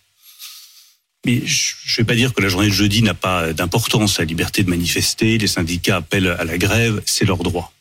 Mais 1.27 1.43
je 1.45 1.75
ne 1.93 1.97
vais 1.99 2.05
pas 2.05 2.15
dire 2.15 2.33
que 2.33 2.41
la 2.41 2.49
journée 2.49 2.69
de 2.69 2.73
jeudi 2.73 3.03
n'a 3.03 3.13
pas 3.13 3.53
d'importance. 3.53 4.19
La 4.19 4.25
liberté 4.25 4.63
de 4.63 4.71
manifester, 4.71 5.37
les 5.37 5.49
syndicats 5.49 5.97
appellent 5.97 6.35
à 6.39 6.45
la 6.45 6.57
grève, 6.57 7.03
c'est 7.05 7.27
leur 7.27 7.39
droit. 7.39 7.73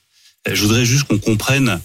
Euh, 0.47 0.55
Je 0.55 0.61
voudrais 0.61 0.85
juste 0.85 1.05
qu'on 1.05 1.19
comprenne 1.19 1.81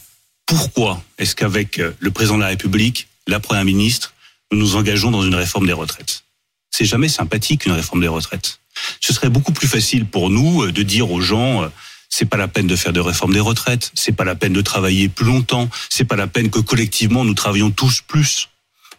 pourquoi 0.46 1.02
est-ce 1.18 1.34
qu'avec 1.34 1.78
euh, 1.78 1.92
le 1.98 2.10
président 2.10 2.36
de 2.36 2.42
la 2.42 2.48
République, 2.48 3.08
la 3.26 3.40
première 3.40 3.64
ministre, 3.64 4.14
nous 4.52 4.58
nous 4.58 4.76
engageons 4.76 5.10
dans 5.10 5.22
une 5.22 5.34
réforme 5.34 5.66
des 5.66 5.72
retraites. 5.72 6.24
C'est 6.70 6.84
jamais 6.84 7.08
sympathique 7.08 7.66
une 7.66 7.72
réforme 7.72 8.00
des 8.00 8.08
retraites. 8.08 8.60
Ce 9.00 9.12
serait 9.12 9.30
beaucoup 9.30 9.52
plus 9.52 9.68
facile 9.68 10.06
pour 10.06 10.30
nous 10.30 10.64
euh, 10.64 10.72
de 10.72 10.82
dire 10.82 11.10
aux 11.10 11.20
gens 11.20 11.70
c'est 12.16 12.26
pas 12.26 12.36
la 12.36 12.46
peine 12.46 12.68
de 12.68 12.76
faire 12.76 12.92
de 12.92 13.00
réforme 13.00 13.32
des 13.32 13.40
retraites, 13.40 13.90
c'est 13.94 14.12
pas 14.12 14.22
la 14.22 14.36
peine 14.36 14.52
de 14.52 14.60
travailler 14.60 15.08
plus 15.08 15.24
longtemps, 15.26 15.68
c'est 15.90 16.04
pas 16.04 16.14
la 16.14 16.28
peine 16.28 16.48
que 16.48 16.60
collectivement 16.60 17.24
nous 17.24 17.34
travaillions 17.34 17.72
tous 17.72 18.02
plus. 18.02 18.50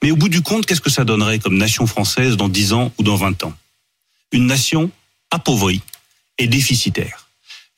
Mais 0.03 0.11
au 0.11 0.17
bout 0.17 0.27
du 0.27 0.41
compte, 0.41 0.65
qu'est-ce 0.65 0.81
que 0.81 0.89
ça 0.89 1.05
donnerait 1.05 1.39
comme 1.39 1.57
nation 1.57 1.87
française 1.87 2.35
dans 2.35 2.49
10 2.49 2.73
ans 2.73 2.91
ou 2.97 3.03
dans 3.03 3.15
20 3.15 3.45
ans? 3.45 3.53
Une 4.33 4.47
nation 4.47 4.91
appauvrie 5.31 5.81
et 6.37 6.47
déficitaire. 6.47 7.29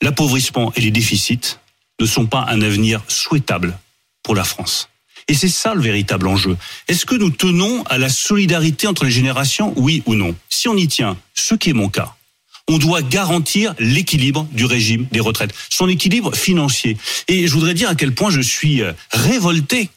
L'appauvrissement 0.02 0.72
et 0.74 0.80
les 0.80 0.90
déficits 0.90 1.58
ne 1.98 2.06
sont 2.06 2.26
pas 2.26 2.46
un 2.48 2.60
avenir 2.60 3.02
souhaitable 3.08 3.78
pour 4.22 4.34
la 4.34 4.44
France. 4.44 4.88
Et 5.28 5.34
c'est 5.34 5.48
ça 5.48 5.74
le 5.74 5.82
véritable 5.82 6.26
enjeu. 6.26 6.56
Est-ce 6.88 7.04
que 7.04 7.14
nous 7.14 7.30
tenons 7.30 7.82
à 7.84 7.98
la 7.98 8.08
solidarité 8.08 8.86
entre 8.86 9.04
les 9.04 9.10
générations, 9.10 9.74
oui 9.76 10.02
ou 10.06 10.14
non? 10.14 10.34
Si 10.48 10.68
on 10.68 10.76
y 10.76 10.88
tient, 10.88 11.18
ce 11.34 11.54
qui 11.54 11.70
est 11.70 11.74
mon 11.74 11.90
cas, 11.90 12.14
on 12.66 12.78
doit 12.78 13.02
garantir 13.02 13.74
l'équilibre 13.78 14.46
du 14.52 14.64
régime 14.64 15.06
des 15.10 15.20
retraites, 15.20 15.54
son 15.70 15.88
équilibre 15.88 16.34
financier. 16.34 16.96
Et 17.26 17.46
je 17.46 17.52
voudrais 17.52 17.74
dire 17.74 17.88
à 17.88 17.94
quel 17.94 18.14
point 18.14 18.30
je 18.30 18.40
suis 18.40 18.82
euh, 18.82 18.92
révolté 19.10 19.90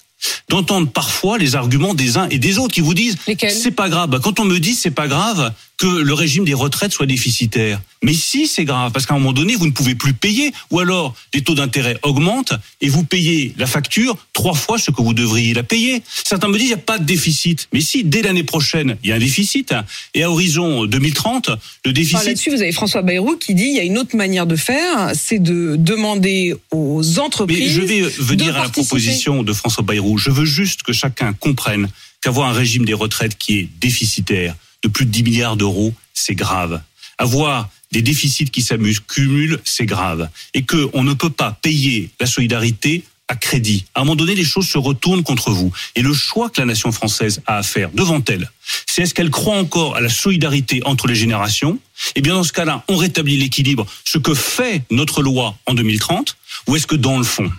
d'entendre 0.50 0.90
parfois 0.90 1.38
les 1.38 1.56
arguments 1.56 1.94
des 1.94 2.18
uns 2.18 2.28
et 2.30 2.38
des 2.38 2.60
autres 2.60 2.74
qui 2.74 2.82
vous 2.82 2.94
disent 2.94 3.18
c'est 3.50 3.72
pas 3.72 3.90
grave. 3.90 4.20
Quand 4.22 4.40
on 4.40 4.46
me 4.46 4.60
dit 4.60 4.76
c'est 4.76 4.92
pas 4.92 5.08
grave 5.08 5.54
que 5.82 5.88
le 5.88 6.14
régime 6.14 6.46
des 6.46 6.54
retraites 6.54 6.94
soit 6.94 7.08
déficitaire, 7.08 7.82
mais 8.04 8.14
si 8.14 8.46
c'est 8.46 8.66
grave 8.66 8.92
parce 8.92 9.08
qu'à 9.08 9.16
un 9.16 9.18
moment 9.18 9.34
donné 9.34 9.56
vous 9.56 9.66
ne 9.66 9.72
pouvez 9.72 9.96
plus 9.96 10.14
payer 10.14 10.52
ou 10.70 10.80
alors 10.80 11.16
les 11.34 11.42
taux 11.42 11.56
d'intérêt 11.56 11.98
augmentent 12.04 12.54
et 12.82 12.88
vous 12.88 13.04
payez 13.04 13.56
la 13.58 13.66
facture 13.66 14.16
trois 14.32 14.54
fois 14.54 14.78
ce 14.78 14.92
que 14.92 15.02
vous 15.02 15.16
devriez 15.16 15.56
la 15.56 15.64
payer. 15.64 16.04
Certains 16.24 16.50
me 16.50 16.54
disent 16.54 16.66
il 16.66 16.68
n'y 16.68 16.74
a 16.74 16.78
pas 16.78 17.00
de 17.00 17.04
déficit, 17.04 17.68
mais 17.74 17.82
si 17.82 18.04
dès 18.04 18.22
l'année 18.22 18.44
prochaine 18.44 18.96
il 19.04 19.10
y 19.10 19.12
a 19.12 19.16
un 19.16 19.20
déficit 19.20 19.72
hein, 19.72 19.84
et 20.14 20.22
à 20.22 20.30
horizon 20.30 20.86
2030 20.86 21.50
le 21.50 21.56
Enfin, 21.56 21.92
déficit 21.94 22.28
Là-dessus, 22.28 22.52
vous 22.52 22.62
avez 22.62 22.74
François 22.74 23.02
Bayrou 23.02 23.38
qui 23.38 23.56
dit 23.56 23.66
il 23.66 23.76
y 23.76 23.80
a 23.80 23.84
une 23.84 23.98
autre 23.98 24.16
manière 24.16 24.46
de 24.46 24.56
faire, 24.56 25.14
c'est 25.16 25.40
de 25.40 25.78
demander 25.78 26.54
aux 26.70 27.18
entreprises. 27.18 27.60
Mais 27.60 27.70
je 27.70 27.82
vais 27.82 28.02
venir 28.02 28.56
à 28.56 28.64
la 28.66 28.70
proposition 28.70 29.42
de 29.42 29.52
François 29.52 29.84
Bayrou. 29.84 30.20
Je 30.20 30.30
veux 30.30 30.46
juste 30.46 30.84
que 30.84 30.94
chacun 30.94 31.34
comprenne 31.34 31.88
qu'avoir 32.22 32.50
un 32.50 32.54
régime 32.54 32.86
des 32.86 32.94
retraites 32.94 33.36
qui 33.36 33.58
est 33.58 33.70
déficitaire 33.80 34.56
de 34.84 34.88
plus 34.88 35.06
de 35.06 35.12
10 35.12 35.24
milliards 35.24 35.58
d'euros, 35.58 35.94
c'est 36.14 36.36
grave. 36.36 36.82
Avoir 37.18 37.70
des 37.92 38.02
déficits 38.02 38.46
qui 38.46 38.62
s'amusent, 38.62 39.02
cumulent, 39.02 39.60
c'est 39.64 39.86
grave. 39.86 40.30
Et 40.54 40.64
qu'on 40.64 41.04
ne 41.04 41.14
peut 41.14 41.30
pas 41.30 41.58
payer 41.62 42.10
la 42.20 42.26
solidarité 42.26 43.04
à 43.28 43.36
crédit. 43.36 43.86
À 43.96 44.02
un 44.02 44.04
moment 44.04 44.16
donné, 44.16 44.36
les 44.36 44.44
choses 44.44 44.68
se 44.68 44.78
retournent 44.78 45.24
contre 45.24 45.52
vous. 45.52 45.72
Et 45.96 46.02
le 46.02 46.14
choix 46.14 46.50
que 46.50 46.60
la 46.60 46.66
nation 46.66 46.92
française 46.92 47.42
a 47.46 47.58
à 47.58 47.64
faire 47.64 47.90
devant 47.94 48.22
elle, 48.28 48.52
c'est 48.86 49.04
est-ce 49.04 49.14
qu'elle 49.14 49.30
croit 49.30 49.58
encore 49.58 49.96
à 49.96 50.02
la 50.02 50.10
solidarité 50.10 50.82
entre 50.84 51.08
les 51.08 51.16
générations? 51.16 51.80
Eh 52.16 52.22
bien, 52.22 52.34
dans 52.34 52.44
ce 52.44 52.52
cas-là, 52.52 52.84
on 52.90 52.98
rétablit 52.98 53.38
l'équilibre, 53.38 53.86
ce 54.04 54.18
que 54.18 54.34
fait 54.34 54.84
notre 54.92 55.22
loi 55.22 55.58
en 55.66 55.74
2030, 55.74 56.36
ou 56.68 56.76
est-ce 56.76 56.88
que 56.88 56.96
dans 56.96 57.18
le 57.18 57.24
fond, 57.24 57.50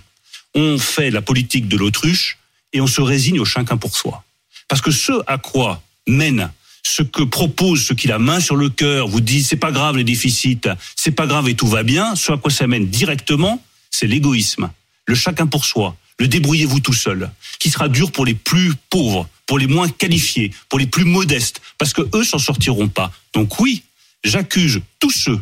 on 0.54 0.76
fait 0.76 1.11
la 1.11 1.22
politique 1.22 1.68
de 1.68 1.78
l'autruche 1.78 2.37
et 2.74 2.82
on 2.82 2.87
se 2.87 3.00
résigne 3.00 3.40
au 3.40 3.46
chacun 3.46 3.78
pour 3.78 3.96
soi? 3.96 4.24
Parce 4.68 4.82
que 4.82 4.90
ce 4.90 5.12
à 5.26 5.38
quoi 5.38 5.82
mène 6.06 6.50
ce 6.83 7.03
que 7.03 7.23
propose 7.23 7.85
ceux 7.85 7.95
qui 7.95 8.09
la 8.09 8.18
main 8.18 8.40
sur 8.40 8.57
le 8.57 8.68
cœur 8.68 9.09
vous 9.09 9.21
disent 9.21 9.49
c'est 9.49 9.57
pas 9.57 9.73
grave 9.73 9.97
les 9.97 10.05
déficits, 10.05 10.61
c'est 10.97 11.12
pas 11.12 11.27
grave 11.27 11.49
et 11.49 11.55
tout 11.55 11.68
va 11.68 11.83
bien, 11.83 12.14
ce 12.16 12.33
à 12.33 12.37
quoi 12.37 12.51
ça 12.51 12.66
mène 12.66 12.87
directement, 12.87 13.64
c'est 13.90 14.07
l'égoïsme, 14.07 14.71
le 15.07 15.14
chacun 15.14 15.47
pour 15.47 15.64
soi, 15.64 15.97
le 16.18 16.29
débrouillez-vous 16.29 16.81
tout 16.81 16.92
seul, 16.92 17.31
qui 17.59 17.71
sera 17.71 17.88
dur 17.88 18.12
pour 18.12 18.27
les 18.27 18.35
plus 18.35 18.73
pauvres, 18.90 19.29
pour 19.47 19.59
les 19.59 19.66
moins 19.66 19.88
qualifiés, 19.88 20.53
pour 20.68 20.79
les 20.79 20.87
plus 20.87 21.05
modestes, 21.05 21.61
parce 21.79 21.92
que 21.92 22.03
eux 22.14 22.25
s'en 22.25 22.38
sortiront 22.38 22.88
pas. 22.88 23.12
Donc 23.33 23.61
oui, 23.61 23.83
j'accuse 24.25 24.81
tous 24.99 25.11
ceux 25.11 25.40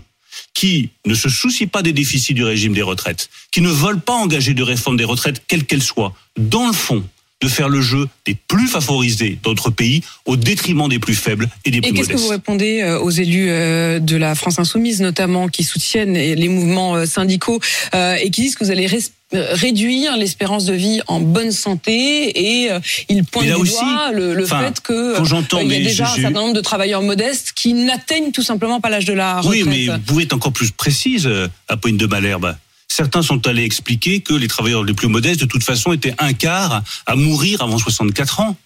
qui 0.54 0.90
ne 1.06 1.14
se 1.14 1.28
soucient 1.28 1.68
pas 1.68 1.82
des 1.82 1.92
déficits 1.92 2.34
du 2.34 2.44
régime 2.44 2.72
des 2.72 2.82
retraites, 2.82 3.30
qui 3.50 3.60
ne 3.60 3.68
veulent 3.68 4.00
pas 4.00 4.14
engager 4.14 4.54
de 4.54 4.62
réforme 4.62 4.96
des 4.96 5.04
retraites, 5.04 5.42
quelle 5.46 5.64
qu'elle 5.64 5.82
soit, 5.82 6.14
dans 6.38 6.66
le 6.66 6.72
fond, 6.72 7.04
de 7.40 7.48
faire 7.48 7.68
le 7.68 7.80
jeu 7.80 8.08
des 8.26 8.34
plus 8.34 8.68
favorisés 8.68 9.38
d'autres 9.42 9.70
pays 9.70 10.02
au 10.26 10.36
détriment 10.36 10.88
des 10.88 10.98
plus 10.98 11.14
faibles 11.14 11.48
et 11.64 11.70
des 11.70 11.78
Et 11.78 11.80
plus 11.80 11.92
qu'est-ce 11.92 12.08
que 12.08 12.12
modestes. 12.12 12.24
vous 12.24 12.30
répondez 12.30 12.82
euh, 12.82 13.00
aux 13.00 13.10
élus 13.10 13.46
euh, 13.48 13.98
de 13.98 14.16
la 14.16 14.34
France 14.34 14.58
insoumise, 14.58 15.00
notamment, 15.00 15.48
qui 15.48 15.64
soutiennent 15.64 16.14
les 16.14 16.48
mouvements 16.48 16.96
euh, 16.96 17.06
syndicaux 17.06 17.60
et 17.94 18.30
qui 18.30 18.42
disent 18.42 18.56
que 18.56 18.64
vous 18.64 18.70
allez 18.70 18.88
réduire 19.32 20.16
l'espérance 20.16 20.64
de 20.66 20.74
vie 20.74 21.00
en 21.06 21.20
bonne 21.20 21.52
santé 21.52 22.64
et 22.64 22.70
ils 23.08 23.24
pointent 23.24 23.46
du 23.46 23.52
aussi, 23.52 23.74
doigt 23.74 24.10
le, 24.12 24.44
fait 24.44 24.80
que 24.80 25.16
il 25.62 25.72
y 25.72 25.76
a 25.76 25.78
déjà 25.78 26.12
un 26.12 26.16
certain 26.16 26.30
nombre 26.40 26.54
de 26.54 26.60
travailleurs 26.60 27.02
modestes 27.02 27.52
qui 27.54 27.72
n'atteignent 27.72 28.32
tout 28.32 28.42
simplement 28.42 28.80
pas 28.80 28.90
l'âge 28.90 29.04
de 29.04 29.12
la 29.12 29.40
retraite. 29.40 29.64
Oui, 29.64 29.68
mais 29.68 29.86
vous 29.86 30.00
pouvez 30.00 30.24
être 30.24 30.32
encore 30.32 30.52
plus 30.52 30.70
précise, 30.70 31.28
Apolline 31.68 31.96
de 31.96 32.06
Malherbe. 32.06 32.56
Certains 33.00 33.22
sont 33.22 33.46
allés 33.46 33.62
expliquer 33.64 34.20
que 34.20 34.34
les 34.34 34.46
travailleurs 34.46 34.84
les 34.84 34.92
plus 34.92 35.08
modestes, 35.08 35.40
de 35.40 35.46
toute 35.46 35.64
façon, 35.64 35.94
étaient 35.94 36.14
un 36.18 36.34
quart 36.34 36.82
à 37.06 37.16
mourir 37.16 37.62
avant 37.62 37.78
64 37.78 38.40
ans. 38.40 38.58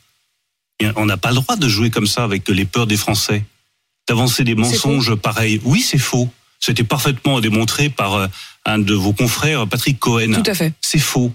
Et 0.80 0.88
on 0.96 1.06
n'a 1.06 1.16
pas 1.16 1.28
le 1.28 1.36
droit 1.36 1.54
de 1.54 1.68
jouer 1.68 1.88
comme 1.88 2.08
ça 2.08 2.24
avec 2.24 2.48
les 2.48 2.64
peurs 2.64 2.88
des 2.88 2.96
Français, 2.96 3.44
d'avancer 4.08 4.42
des 4.42 4.56
mensonges 4.56 5.14
pareils. 5.14 5.60
Oui, 5.62 5.82
c'est 5.82 5.98
faux. 5.98 6.28
C'était 6.58 6.82
parfaitement 6.82 7.40
démontré 7.40 7.90
par 7.90 8.14
euh, 8.14 8.26
un 8.66 8.80
de 8.80 8.92
vos 8.92 9.12
confrères, 9.12 9.68
Patrick 9.68 10.00
Cohen. 10.00 10.32
Tout 10.42 10.50
à 10.50 10.54
fait. 10.54 10.72
C'est 10.80 10.98
faux. 10.98 11.32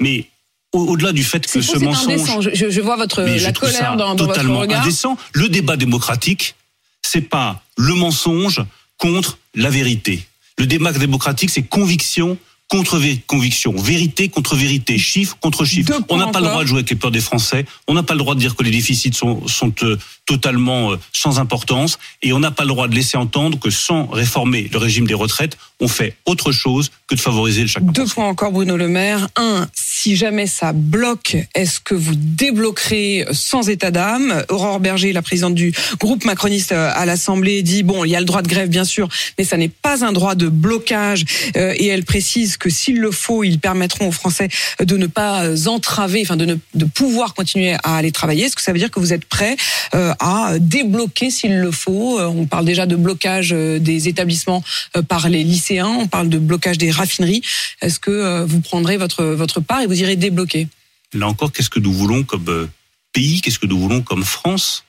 Mais 0.00 0.26
au- 0.72 0.86
au-delà 0.88 1.12
du 1.12 1.22
fait 1.22 1.46
que 1.46 1.62
faux, 1.62 1.74
ce 1.74 1.78
mensonge... 1.78 2.14
indécent. 2.14 2.40
Je, 2.40 2.80
vois 2.80 2.96
votre 2.96 3.22
Mais 3.22 3.38
la 3.38 3.52
colère 3.52 3.94
dans, 3.96 4.16
dans 4.16 4.24
votre 4.24 4.32
totalement 4.32 4.58
regard. 4.58 4.82
indécent. 4.82 5.16
Le 5.34 5.48
débat 5.48 5.76
démocratique, 5.76 6.56
c'est 7.02 7.20
pas 7.28 7.62
le 7.76 7.94
mensonge 7.94 8.60
contre 8.98 9.38
la 9.54 9.70
vérité. 9.70 10.26
Le 10.60 10.66
débat 10.66 10.92
démocratique, 10.92 11.48
c'est 11.48 11.62
conviction 11.62 12.36
contre 12.68 13.00
conviction, 13.26 13.72
vérité 13.72 14.28
contre 14.28 14.56
vérité, 14.56 14.98
chiffre 14.98 15.38
contre 15.40 15.64
chiffre. 15.64 15.90
On 16.10 16.18
n'a 16.18 16.26
pas 16.26 16.40
le 16.40 16.48
droit 16.48 16.62
de 16.62 16.68
jouer 16.68 16.80
avec 16.80 16.90
les 16.90 16.96
peurs 16.96 17.10
des 17.10 17.20
Français. 17.20 17.64
On 17.88 17.94
n'a 17.94 18.02
pas 18.02 18.12
le 18.12 18.18
droit 18.18 18.34
de 18.34 18.40
dire 18.40 18.54
que 18.54 18.62
les 18.62 18.70
déficits 18.70 19.14
sont, 19.14 19.48
sont 19.48 19.72
euh, 19.82 19.96
totalement 20.26 20.92
euh, 20.92 20.96
sans 21.12 21.40
importance. 21.40 21.98
Et 22.22 22.34
on 22.34 22.40
n'a 22.40 22.50
pas 22.50 22.64
le 22.64 22.68
droit 22.68 22.88
de 22.88 22.94
laisser 22.94 23.16
entendre 23.16 23.58
que 23.58 23.70
sans 23.70 24.06
réformer 24.06 24.68
le 24.70 24.76
régime 24.76 25.06
des 25.06 25.14
retraites, 25.14 25.56
on 25.80 25.88
fait 25.88 26.14
autre 26.26 26.52
chose 26.52 26.90
que 27.06 27.14
de 27.14 27.20
favoriser 27.20 27.62
le 27.62 27.66
chacun. 27.66 27.86
Deux 27.86 28.06
points 28.06 28.28
encore, 28.28 28.52
Bruno 28.52 28.76
Le 28.76 28.88
Maire. 28.88 29.28
Un, 29.36 29.66
si 29.74 30.16
jamais 30.16 30.46
ça 30.46 30.72
bloque, 30.72 31.36
est-ce 31.54 31.80
que 31.80 31.94
vous 31.94 32.14
débloquerez 32.14 33.26
sans 33.32 33.68
état 33.68 33.90
d'âme? 33.90 34.44
Aurore 34.48 34.80
Berger, 34.80 35.12
la 35.12 35.22
présidente 35.22 35.54
du 35.54 35.72
groupe 35.98 36.24
macroniste 36.24 36.72
euh, 36.72 36.90
à 36.94 37.06
l'Assemblée, 37.06 37.62
dit 37.62 37.82
bon, 37.82 38.04
il 38.04 38.10
y 38.10 38.16
a 38.16 38.20
le 38.20 38.26
droit 38.26 38.42
de 38.42 38.48
grève 38.48 38.68
bien 38.68 38.84
sûr, 38.84 39.08
mais 39.38 39.44
ça 39.44 39.56
n'est 39.56 39.68
pas 39.68 40.04
un 40.04 40.12
droit 40.12 40.34
de 40.34 40.48
blocage. 40.48 41.24
Euh, 41.56 41.74
et 41.76 41.86
elle 41.86 42.04
précise 42.04 42.56
que 42.56 42.70
s'il 42.70 42.98
le 42.98 43.10
faut, 43.10 43.42
ils 43.44 43.58
permettront 43.58 44.08
aux 44.08 44.12
Français 44.12 44.48
de 44.82 44.96
ne 44.96 45.06
pas 45.06 45.44
entraver, 45.66 46.22
enfin 46.22 46.36
de 46.36 46.44
ne 46.44 46.54
de 46.74 46.84
pouvoir 46.84 47.34
continuer 47.34 47.74
à 47.82 47.96
aller 47.96 48.12
travailler. 48.12 48.44
Est-ce 48.44 48.56
que 48.56 48.62
ça 48.62 48.72
veut 48.72 48.78
dire 48.78 48.90
que 48.90 49.00
vous 49.00 49.12
êtes 49.12 49.24
prêt 49.24 49.56
euh, 49.94 50.12
à 50.20 50.54
débloquer 50.58 51.30
s'il 51.30 51.58
le 51.58 51.70
faut? 51.70 52.20
On 52.20 52.46
parle 52.46 52.64
déjà 52.64 52.86
de 52.86 52.96
blocage 52.96 53.50
des 53.50 54.08
établissements 54.08 54.62
par 55.08 55.28
les 55.28 55.44
on 55.78 56.08
parle 56.08 56.28
de 56.28 56.38
blocage 56.38 56.78
des 56.78 56.90
raffineries. 56.90 57.42
Est-ce 57.80 58.00
que 58.00 58.10
euh, 58.10 58.44
vous 58.44 58.60
prendrez 58.60 58.96
votre 58.96 59.24
votre 59.24 59.60
part 59.60 59.80
et 59.82 59.86
vous 59.86 60.00
irez 60.00 60.16
débloquer? 60.16 60.68
Là 61.12 61.28
encore, 61.28 61.52
qu'est-ce 61.52 61.70
que 61.70 61.80
nous 61.80 61.92
voulons 61.92 62.24
comme 62.24 62.48
euh, 62.48 62.68
pays, 63.12 63.40
qu'est-ce 63.40 63.58
que 63.58 63.66
nous 63.66 63.78
voulons 63.78 64.02
comme 64.02 64.24
France? 64.24 64.84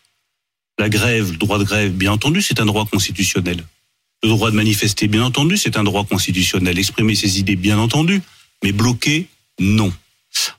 La 0.77 0.89
grève, 0.89 1.31
le 1.31 1.37
droit 1.37 1.59
de 1.59 1.63
grève, 1.63 1.91
bien 1.91 2.11
entendu, 2.11 2.41
c'est 2.41 2.59
un 2.59 2.65
droit 2.65 2.85
constitutionnel. 2.85 3.63
Le 4.23 4.29
droit 4.29 4.51
de 4.51 4.55
manifester, 4.55 5.07
bien 5.07 5.23
entendu, 5.23 5.57
c'est 5.57 5.77
un 5.77 5.83
droit 5.83 6.05
constitutionnel. 6.05 6.77
Exprimer 6.77 7.15
ses 7.15 7.39
idées, 7.39 7.55
bien 7.55 7.79
entendu. 7.79 8.21
Mais 8.63 8.71
bloquer, 8.71 9.27
non. 9.59 9.91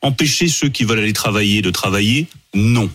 Empêcher 0.01 0.49
ceux 0.49 0.69
qui 0.69 0.85
veulent 0.85 0.99
aller 0.99 1.13
travailler 1.13 1.63
de 1.63 1.71
travailler, 1.71 2.27
non. 2.55 2.91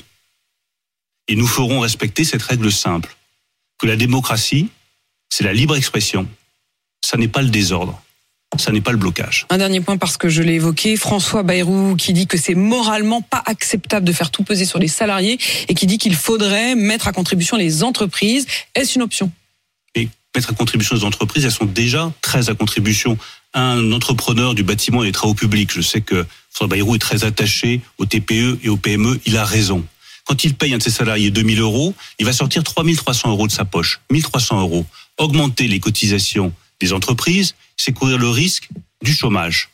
Et 1.27 1.35
nous 1.35 1.47
ferons 1.47 1.79
respecter 1.79 2.23
cette 2.23 2.43
règle 2.43 2.71
simple. 2.71 3.15
Que 3.77 3.87
la 3.87 3.95
démocratie, 3.95 4.69
c'est 5.29 5.43
la 5.43 5.53
libre 5.53 5.75
expression. 5.75 6.27
Ça 7.01 7.17
n'est 7.17 7.27
pas 7.27 7.41
le 7.41 7.49
désordre. 7.49 8.01
Ça 8.57 8.71
n'est 8.71 8.81
pas 8.81 8.91
le 8.91 8.97
blocage. 8.97 9.45
Un 9.49 9.57
dernier 9.57 9.81
point 9.81 9.97
parce 9.97 10.15
que 10.17 10.29
je 10.29 10.41
l'ai 10.41 10.53
évoqué, 10.53 10.95
François 10.95 11.43
Bayrou 11.43 11.95
qui 11.95 12.13
dit 12.13 12.27
que 12.27 12.37
c'est 12.37 12.55
moralement 12.55 13.21
pas 13.21 13.43
acceptable 13.45 14.05
de 14.05 14.13
faire 14.13 14.31
tout 14.31 14.43
peser 14.43 14.65
sur 14.65 14.79
les 14.79 14.87
salariés 14.87 15.37
et 15.67 15.73
qui 15.73 15.85
dit 15.85 15.97
qu'il 15.97 16.15
faudrait 16.15 16.75
mettre 16.75 17.07
à 17.07 17.11
contribution 17.11 17.57
les 17.57 17.83
entreprises. 17.83 18.47
Est-ce 18.73 18.95
une 18.95 19.01
option? 19.01 19.31
Et 19.95 20.07
mettre 20.33 20.51
à 20.51 20.53
contribution 20.53 20.95
les 20.95 21.03
entreprises, 21.03 21.43
elles 21.43 21.51
sont 21.51 21.65
déjà 21.65 22.11
très 22.21 22.49
à 22.49 22.55
contribution. 22.55 23.17
Un 23.53 23.91
entrepreneur 23.91 24.55
du 24.55 24.63
bâtiment 24.63 25.03
et 25.03 25.07
des 25.07 25.11
travaux 25.11 25.33
publics, 25.33 25.71
je 25.73 25.81
sais 25.81 26.01
que 26.01 26.25
François 26.49 26.67
Bayrou 26.67 26.95
est 26.95 26.99
très 26.99 27.25
attaché 27.25 27.81
aux 27.97 28.05
TPE 28.05 28.59
et 28.63 28.69
aux 28.69 28.77
PME, 28.77 29.19
il 29.25 29.37
a 29.37 29.43
raison. 29.43 29.85
Quand 30.25 30.43
il 30.43 30.55
paye 30.55 30.73
un 30.73 30.77
de 30.77 30.83
ses 30.83 30.91
salariés 30.91 31.31
2000 31.31 31.59
euros, 31.59 31.93
il 32.19 32.25
va 32.25 32.33
sortir 32.33 32.63
3300 32.63 33.29
euros 33.29 33.47
de 33.47 33.51
sa 33.51 33.65
poche. 33.65 34.01
1300 34.09 34.61
euros. 34.61 34.85
Augmenter 35.17 35.67
les 35.67 35.79
cotisations 35.79 36.53
des 36.81 36.93
entreprises, 36.93 37.55
c'est 37.75 37.93
courir 37.93 38.17
le 38.17 38.29
risque 38.29 38.69
du 39.03 39.13
chômage. 39.13 39.69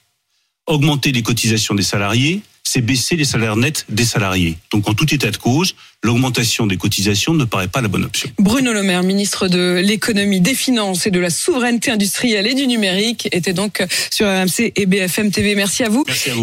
Augmenter 0.66 1.12
les 1.12 1.24
cotisations 1.24 1.76
des 1.76 1.84
salariés, 1.84 2.42
c'est 2.64 2.82
baisser 2.82 3.16
les 3.16 3.26
salaires 3.26 3.58
nets 3.58 3.86
des 3.90 4.06
salariés. 4.06 4.58
Donc 4.72 4.90
en 4.90 4.94
tout 4.94 5.14
état 5.14 5.30
de 5.30 5.38
cause, 5.38 5.76
l'augmentation 6.02 6.66
des 6.66 6.78
cotisations 6.78 7.34
ne 7.34 7.44
paraît 7.44 7.68
pas 7.68 7.82
la 7.82 7.88
bonne 7.88 8.06
option. 8.06 8.30
Bruno 8.40 8.74
Le 8.74 8.84
Maire, 8.84 9.04
ministre 9.04 9.48
de 9.48 9.82
l'économie, 9.84 10.42
des 10.42 10.56
finances 10.56 11.06
et 11.06 11.12
de 11.12 11.20
la 11.20 11.30
souveraineté 11.30 11.92
industrielle 11.92 12.48
et 12.48 12.56
du 12.56 12.66
numérique, 12.66 13.28
était 13.32 13.54
donc 13.54 13.84
sur 14.10 14.26
RMC 14.26 14.72
et 14.76 14.86
BFM 14.86 15.32
TV. 15.32 15.56
Merci 15.56 15.84
à 15.84 15.90
vous. 15.90 16.04
Merci 16.08 16.30
à 16.30 16.34
vous. 16.34 16.42